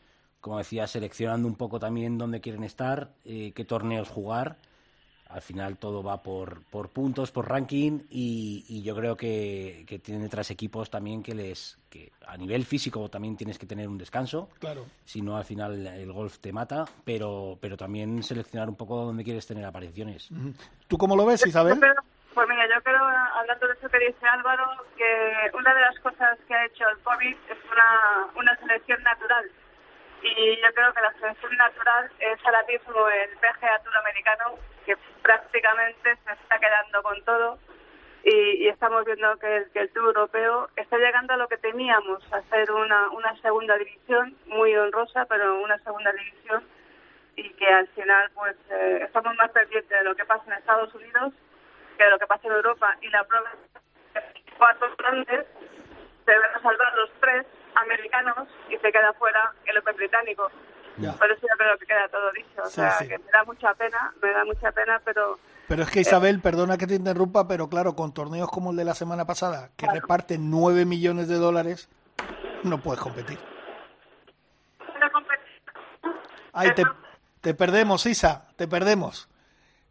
[0.41, 4.57] como decía, seleccionando un poco también dónde quieren estar, eh, qué torneos jugar.
[5.29, 10.01] Al final todo va por, por puntos, por ranking y, y yo creo que, que
[10.01, 13.97] tienen detrás equipos también que les que a nivel físico también tienes que tener un
[13.97, 14.49] descanso.
[14.59, 14.87] Claro.
[15.05, 19.23] Si no, al final el golf te mata, pero, pero también seleccionar un poco dónde
[19.23, 20.31] quieres tener apariciones.
[20.89, 21.79] ¿Tú cómo lo ves, Isabel?
[21.79, 21.95] creo-
[22.35, 24.65] pues mira, yo creo, hablando de eso que dice Álvaro,
[24.97, 29.45] que una de las cosas que ha hecho el COVID es una, una selección natural.
[30.23, 34.97] Y yo creo que la selección natural es ahora mismo el PGA Tour americano, que
[35.23, 37.59] prácticamente se está quedando con todo.
[38.23, 42.23] Y, estamos viendo que el, que el Tour europeo está llegando a lo que teníamos,
[42.33, 46.63] a ser una, una segunda división, muy honrosa, pero una segunda división
[47.37, 50.95] y que al final pues eh, estamos más pendientes de lo que pasa en Estados
[50.95, 51.33] Unidos
[51.97, 53.51] que de lo que pasa en Europa y la prueba
[54.59, 55.47] cuatro grandes
[56.27, 57.47] se van a salvar los tres
[57.83, 60.49] americanos y se queda fuera el Open británico
[60.99, 61.13] Ya.
[61.13, 63.09] por eso yo creo que queda todo dicho o Sí, sea sí.
[63.09, 66.77] que me da mucha pena me da mucha pena pero Pero es que Isabel, perdona
[66.79, 70.51] que te interrumpa, pero claro, con torneos como el de la semana pasada, que reparten
[70.51, 71.89] 9 millones de dólares,
[72.65, 73.39] no puedes competir.
[76.53, 76.83] Ay, te,
[77.41, 79.29] te perdemos, Isa, te perdemos.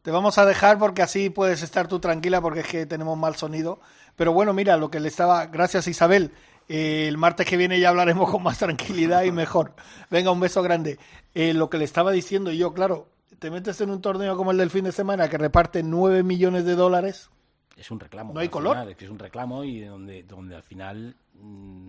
[0.02, 3.36] Te vamos a dejar porque así puedes estar tú tranquila porque es que tenemos mal
[3.36, 3.80] sonido.
[4.16, 5.46] Pero bueno, mira, lo que le estaba...
[5.48, 6.32] Gracias, Isabel.
[6.70, 9.74] El martes que viene ya hablaremos con más tranquilidad y mejor.
[10.12, 11.00] Venga, un beso grande.
[11.34, 13.08] Eh, lo que le estaba diciendo yo, claro,
[13.40, 16.66] te metes en un torneo como el del fin de semana que reparte 9 millones
[16.66, 17.32] de dólares.
[17.76, 18.34] es un reclamo.
[18.34, 18.78] No hay color.
[18.78, 21.88] final, es un reclamo y donde, donde al final mm,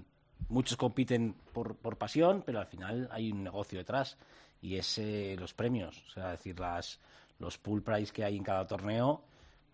[0.48, 4.16] muchos compiten por, por pasión, pero al final hay un negocio detrás
[4.62, 6.02] y es eh, los premios.
[6.08, 7.00] O sea, es decir, las,
[7.38, 9.22] los pool price que hay en cada torneo,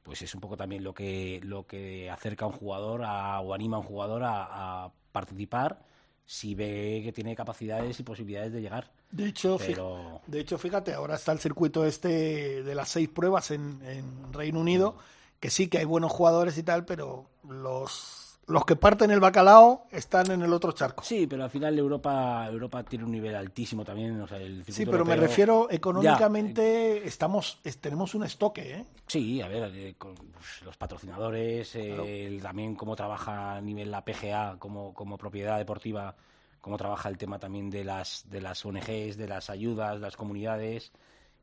[0.07, 3.53] pues es un poco también lo que, lo que acerca a un jugador a- o
[3.53, 5.85] anima a un jugador a, a participar
[6.25, 8.91] si ve que tiene capacidades y posibilidades de llegar.
[9.11, 13.09] De hecho, fí- Pero de hecho, fíjate, ahora está el circuito este de las seis
[13.09, 14.97] pruebas en, en Reino Unido,
[15.41, 19.87] que sí que hay buenos jugadores y tal, pero los, los que parten el bacalao
[19.91, 21.03] están en el otro charco.
[21.03, 24.21] sí, pero al final Europa Europa tiene un nivel altísimo también.
[24.21, 28.85] O sea, el Sí, pero me refiero Ya, económicamente, estamos, es- tenemos un estoque, ¿eh?
[29.07, 33.91] Sí, a ver, eh, con pues, los patrocinadores, eh, el- también cómo trabaja a nivel
[33.91, 36.15] la PGA como, como propiedad deportiva,
[36.61, 40.93] cómo trabaja el tema también de las, de las ONGs, de las ayudas, las comunidades.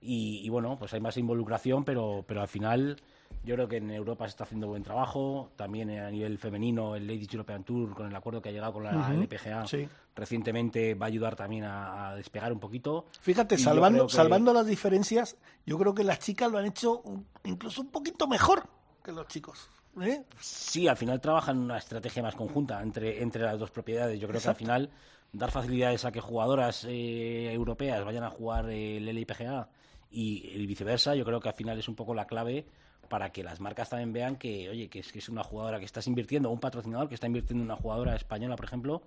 [0.01, 2.97] Y, y bueno, pues hay más involucración, pero, pero al final
[3.43, 5.51] yo creo que en Europa se está haciendo buen trabajo.
[5.55, 8.83] También a nivel femenino, el Ladies European Tour, con el acuerdo que ha llegado con
[8.83, 9.87] la Ujú, LPGA sí.
[10.15, 13.05] recientemente, va a ayudar también a, a despegar un poquito.
[13.21, 17.01] Fíjate, Y salvando, que- salvando las diferencias, yo creo que las chicas lo han hecho
[17.01, 18.63] un- incluso un poquito mejor
[19.03, 19.69] que los chicos.
[20.01, 20.23] ¿eh?
[20.39, 24.19] Sí, al final trabajan una estrategia más conjunta entre, entre las dos propiedades.
[24.19, 24.89] Yo creo que al final
[25.31, 29.67] dar facilidades a que jugadoras eh, europeas vayan a jugar eh, el LIPGA
[30.09, 32.65] y, y viceversa, yo creo que al final es un poco la clave
[33.09, 35.85] para que las marcas también vean que, oye, que es, que es una jugadora que
[35.85, 39.01] estás invirtiendo, un patrocinador que está invirtiendo en una jugadora española, por ejemplo,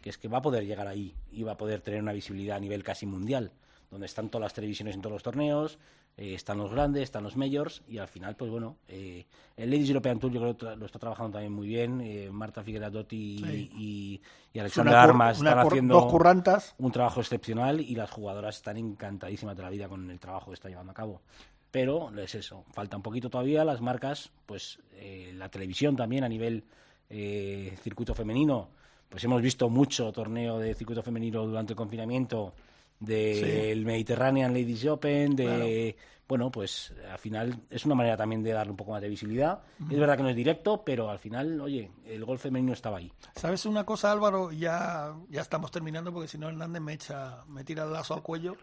[0.00, 2.56] que es que va a poder llegar ahí y va a poder tener una visibilidad
[2.56, 3.50] a nivel casi mundial,
[3.90, 5.78] donde están todas las televisiones en todos los torneos,
[6.16, 9.24] eh, están los grandes, están los majors y al final, pues bueno, eh,
[9.56, 12.62] el Ladies European Tour yo creo que lo está trabajando también muy bien, eh, Marta
[12.62, 13.70] Figueradotti Sí.
[13.76, 14.20] y,
[14.52, 16.74] y, Alexandra una Armas una están haciendo dos currantas.
[16.78, 20.54] un trabajo excepcional y las jugadoras están encantadísimas de la vida con el trabajo que
[20.54, 21.22] está llevando a cabo.
[21.70, 23.64] Pero es eso, falta un poquito todavía.
[23.64, 26.64] Las marcas, pues eh, la televisión también a nivel
[27.10, 28.70] eh, circuito femenino,
[29.08, 32.54] pues hemos visto mucho torneo de circuito femenino durante el confinamiento
[32.98, 35.96] del Mediterranean Ladies Open, de
[36.28, 39.62] bueno, pues al final es una manera también de darle un poco más de visibilidad.
[39.90, 43.10] Es verdad que no es directo, pero al final, oye, el gol femenino estaba ahí.
[43.34, 44.52] ¿Sabes una cosa, Álvaro?
[44.52, 48.22] Ya, ya estamos terminando porque si no Hernández me echa, me tira el lazo al
[48.22, 48.56] cuello.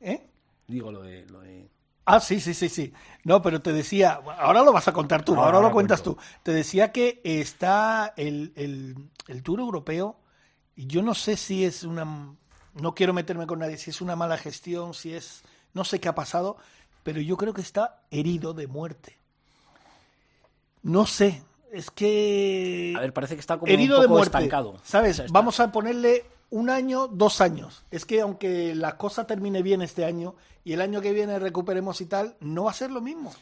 [0.00, 0.30] ¿Eh?
[0.68, 1.68] Digo lo de, lo de
[2.08, 2.92] Ah, sí, sí, sí, sí.
[3.24, 6.02] No, pero te decía, ahora lo vas a contar tú, Ahora ahora lo lo cuentas
[6.02, 6.20] cuento.
[6.22, 6.26] tú.
[6.44, 8.94] Te decía que está el, el,
[9.26, 10.16] el Tour Europeo
[10.76, 12.04] y yo no sé si es una,
[12.74, 15.42] no quiero meterme con nadie, si es una mala gestión, si es,
[15.74, 16.56] no sé qué ha pasado,
[17.02, 19.18] pero yo creo que está herido de muerte.
[20.82, 21.42] No sé,
[21.72, 24.36] es que A ver, parece que está como herido un de poco muerte.
[24.38, 24.78] estancado.
[24.84, 25.12] ¿Sabes?
[25.12, 27.84] O sea, está- Vamos a ponerle un año, dos años.
[27.90, 30.34] Es que aunque la cosa termine bien este año
[30.64, 33.32] y el año que viene recuperemos y tal, no va a ser lo mismo.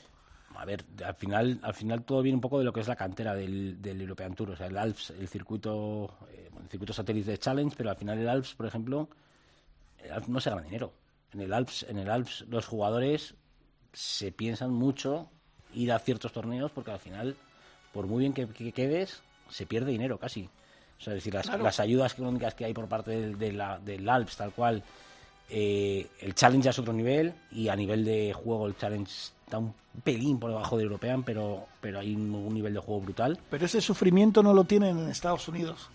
[0.57, 2.97] A ver, al final, al final todo viene un poco de lo que es la
[2.97, 7.33] cantera del, del European Tour, o sea, el Alps, el circuito, eh, el circuito satélite
[7.33, 9.09] de Challenge, pero al final el Alps, por ejemplo,
[10.29, 10.93] no se gana dinero.
[11.33, 13.35] En el Alps, en el Alps los jugadores
[13.93, 15.29] se piensan mucho
[15.73, 17.37] ir a ciertos torneos porque al final,
[17.93, 20.49] por muy bien que, que quedes, se pierde dinero casi.
[20.99, 21.63] O sea, es decir, las, Claro.
[21.65, 24.83] las ayudas económicas que hay por parte del, de la- del Alps, tal cual,
[25.51, 29.11] eh, el Challenge es otro nivel y a nivel de juego el Challenge
[29.45, 33.01] está un pelín por debajo de European, pero, pero hay un, un nivel de juego
[33.03, 33.39] brutal.
[33.51, 35.91] Pero ese sufrimiento no lo tienen en Estados Unidos.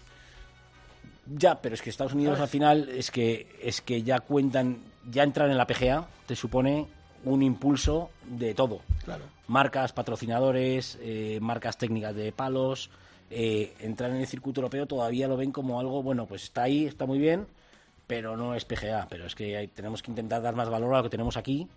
[1.31, 4.79] Ya, pero es que Estados Unidos al final es que es que ya cuentan,
[5.11, 6.87] ya entrar en la PGA te supone
[7.25, 8.81] un impulso de todo.
[9.05, 9.25] Claro.
[9.47, 12.89] Marcas, patrocinadores, eh, marcas técnicas de palos.
[13.29, 16.85] Eh, entrar en el circuito europeo todavía lo ven como algo, bueno, pues está ahí,
[16.85, 17.45] está muy bien,
[18.07, 19.07] pero no es PGA.
[19.09, 21.67] Pero es que hay- tenemos que intentar dar más valor a lo que tenemos aquí.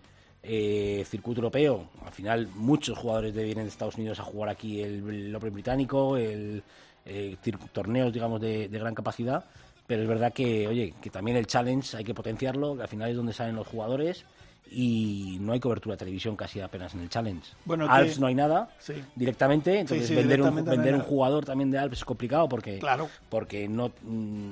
[0.45, 5.07] Eh, circuito europeo, al final muchos jugadores vienen de Estados Unidos a jugar aquí el,
[5.09, 6.61] el Open británico, el
[7.05, 7.37] eh,
[7.71, 9.45] torneos, digamos, de, de gran capacidad.
[9.87, 13.09] Pero es verdad que, oye, que también el challenge hay que potenciarlo, que al final
[13.09, 14.25] es donde salen los jugadores
[14.73, 17.51] y no hay cobertura de televisión casi apenas en el challenge.
[17.65, 18.93] Bueno, Alps que- no hay nada Sí.
[19.15, 22.79] directamente, entonces sí, vender, directamente un, vender un jugador también de Alps es complicado porque,
[22.79, 23.07] Claro.
[23.29, 24.51] porque no mm,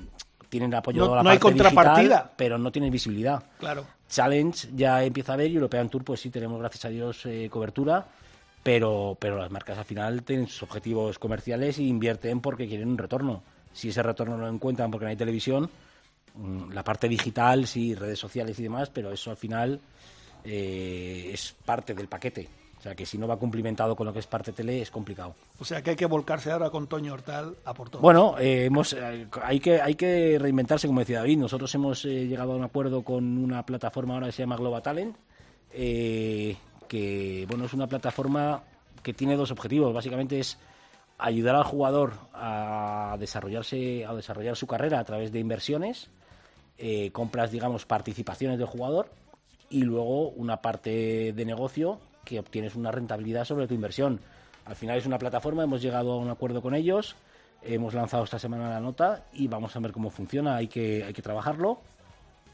[0.49, 2.32] tienen apoyo No- de la no hay digital, contrapartida.
[2.36, 3.43] pero no tienen visibilidad.
[3.59, 3.86] Claro.
[4.09, 7.47] Challenge ya empieza a ver y European Tour pues sí tenemos gracias a Dios eh,
[7.49, 8.05] cobertura
[8.63, 12.97] pero pero las marcas al final tienen sus objetivos comerciales y invierten porque quieren un
[12.97, 13.41] retorno
[13.74, 15.69] si ese retorno no lo encuentran porque no hay televisión
[16.71, 19.79] la parte digital sí redes sociales y demás pero eso al final
[20.43, 24.19] eh, es parte del paquete o sea que si no va cumplimentado con lo que
[24.19, 27.55] es parte tele es complicado O sea que hay que volcarse ahora con Toño Hortal
[27.65, 28.01] a por todo.
[28.01, 31.38] bueno, eh, hemos, eh, hay, que, hay que reinventarse, como decía David.
[31.38, 35.15] Nosotros hemos llegado a un acuerdo con una plataforma ahora que se llama Global Talent,
[35.71, 38.63] que bueno, es una plataforma
[39.03, 39.93] que tiene dos objetivos.
[39.93, 40.57] Básicamente es
[41.22, 46.09] ayudar al jugador a desarrollarse, a desarrollar su carrera a través de inversiones,
[46.78, 49.11] eh, compras, digamos, participaciones del jugador
[49.69, 54.19] y luego una parte de negocio que obtienes una rentabilidad sobre tu inversión.
[54.65, 57.15] Al final es una plataforma, hemos llegado a un acuerdo con ellos
[57.63, 60.55] Hemos lanzado esta semana la nota y vamos a ver cómo funciona.
[60.55, 61.80] Hay que, hay que trabajarlo.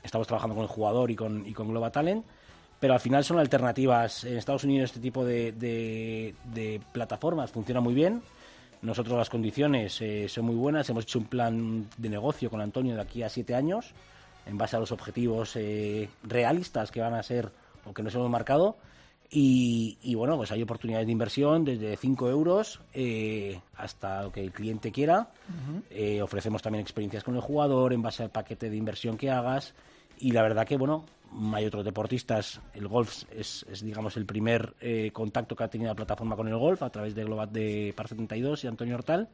[0.03, 2.25] Estamos trabajando con el jugador y con, y con Global Talent,
[2.77, 4.25] pero al final son alternativas.
[4.25, 8.21] En Estados Unidos este tipo de, de- de plataformas funciona muy bien.
[8.81, 10.89] Nosotros las condiciones eh, son muy buenas.
[10.89, 13.93] Hemos hecho un plan de negocio con Antonio de aquí a siete años,
[14.45, 17.51] en base a los objetivos eh, realistas que van a ser
[17.85, 18.77] o que nos hemos marcado.
[19.29, 24.41] Y, y, bueno, pues hay oportunidades de inversión desde 5 euros eh, hasta lo que
[24.41, 25.27] el cliente quiera.
[25.89, 29.73] Eh, ofrecemos también experiencias con el jugador en base al paquete de inversión que hagas.
[30.19, 31.05] Y la verdad que, bueno,
[31.53, 32.59] hay otros deportistas.
[32.73, 36.47] El golf es, es, digamos, el primer eh, contacto que ha tenido la plataforma con
[36.47, 39.27] el golf a través de Global de Par 72 y Antonio Hortal.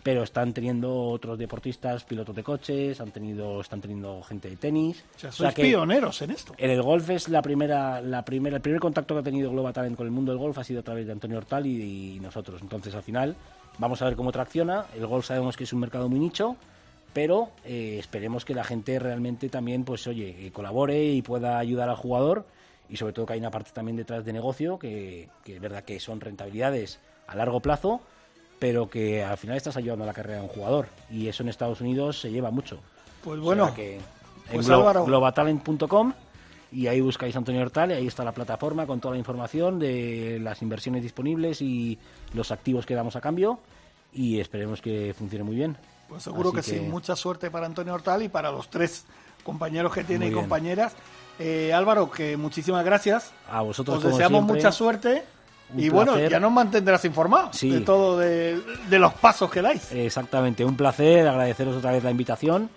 [0.00, 5.04] Pero están teniendo otros deportistas, pilotos de coches, han tenido, están teniendo gente de tenis.
[5.16, 6.54] O sea, O sea sois pioneros en esto.
[6.56, 9.72] en el golf es la primera, la primera, el primer contacto que ha tenido Global
[9.72, 12.20] Talent con el mundo del golf ha sido a través de Antonio Hortal y, y
[12.20, 12.62] nosotros.
[12.62, 13.34] Entonces, al final,
[13.78, 14.86] vamos a ver cómo tracciona.
[14.94, 16.54] El golf sabemos que es un mercado muy nicho,
[17.12, 21.88] pero eh, esperemos que la gente realmente también, pues, oye, eh, colabore y pueda ayudar
[21.88, 22.44] al jugador.
[22.90, 25.84] Y sobre todo que hay una parte también detrás de negocio, que, que es verdad
[25.84, 28.00] que son rentabilidades a largo plazo,
[28.58, 30.88] pero que al final estás ayudando a la carrera de un jugador.
[31.10, 32.78] Y eso en Estados Unidos se lleva mucho.
[33.22, 34.02] Pues O bueno, sea que en
[34.52, 35.04] pues Álvaro.
[35.04, 36.12] globatalent.com
[36.72, 40.38] y ahí buscáis Antonio Hortal y ahí está la plataforma con toda la información de
[40.40, 41.98] las inversiones disponibles y
[42.34, 43.58] los activos que damos a cambio
[44.12, 45.76] y esperemos que funcione muy bien.
[46.08, 46.80] Pues seguro Así que, sí.
[46.86, 49.04] Mucha suerte para Antonio Hortal y para los tres
[49.44, 50.42] compañeros que tiene Muy y bien.
[50.44, 50.92] compañeras.
[51.38, 53.30] Eh, Álvaro, que muchísimas gracias.
[53.50, 55.24] A vosotros Os deseamos siempre, mucha suerte.
[55.72, 56.30] un Y bueno, placer.
[56.30, 57.70] ya nos mantendrás informados Sí.
[57.70, 59.92] de todo, de, de los pasos que dais.
[59.92, 62.70] Exactamente, un placer, agradeceros otra vez la invitación.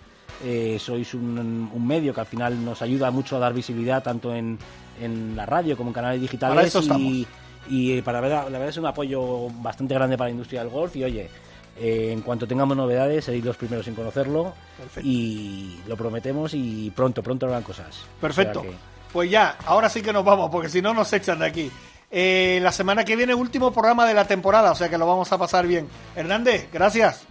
[0.44, 4.34] Eh, sois un, un medio que al final nos ayuda mucho a dar visibilidad tanto
[4.34, 4.58] en,
[5.00, 6.54] en la radio como en canales digitales.
[6.56, 7.26] Para eso y,
[7.68, 10.70] y, eh, para ver, la verdad es un apoyo bastante grande para la industria del
[10.70, 10.94] golf.
[10.96, 11.30] Y oye,
[11.78, 14.52] eh, en cuanto tengamos novedades, seréis los primeros en conocerlo.
[14.78, 15.08] Perfecto.
[15.08, 18.04] Y lo prometemos y pronto, pronto habrán cosas.
[18.20, 18.60] Perfecto.
[18.60, 18.76] O sea que-
[19.12, 21.70] Pues ya, ahora sí que nos vamos, porque si no nos echan de aquí.
[22.10, 25.30] Eh, la semana que viene, último programa de la temporada, o sea que lo vamos
[25.32, 25.88] a pasar bien.
[26.14, 27.22] Hernández, gracias.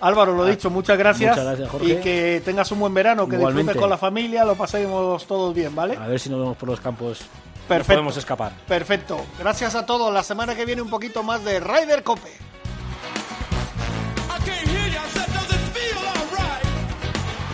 [0.00, 1.30] Álvaro, lo Ah, dicho, muchas gracias.
[1.30, 1.86] muchas gracias, Jorge.
[1.92, 3.72] Y que tengas un buen verano, que Igualmente.
[3.72, 5.96] disfrutes con la familia, lo pasemos todos bien, ¿vale?
[5.96, 7.20] a ver si nos vemos por los campos.
[7.20, 7.94] Nos Perfecto.
[7.94, 8.52] podemos escapar.
[8.68, 9.24] Perfecto.
[9.38, 10.12] Gracias a todos.
[10.12, 12.30] La semana que viene un poquito más de Ryder Cope.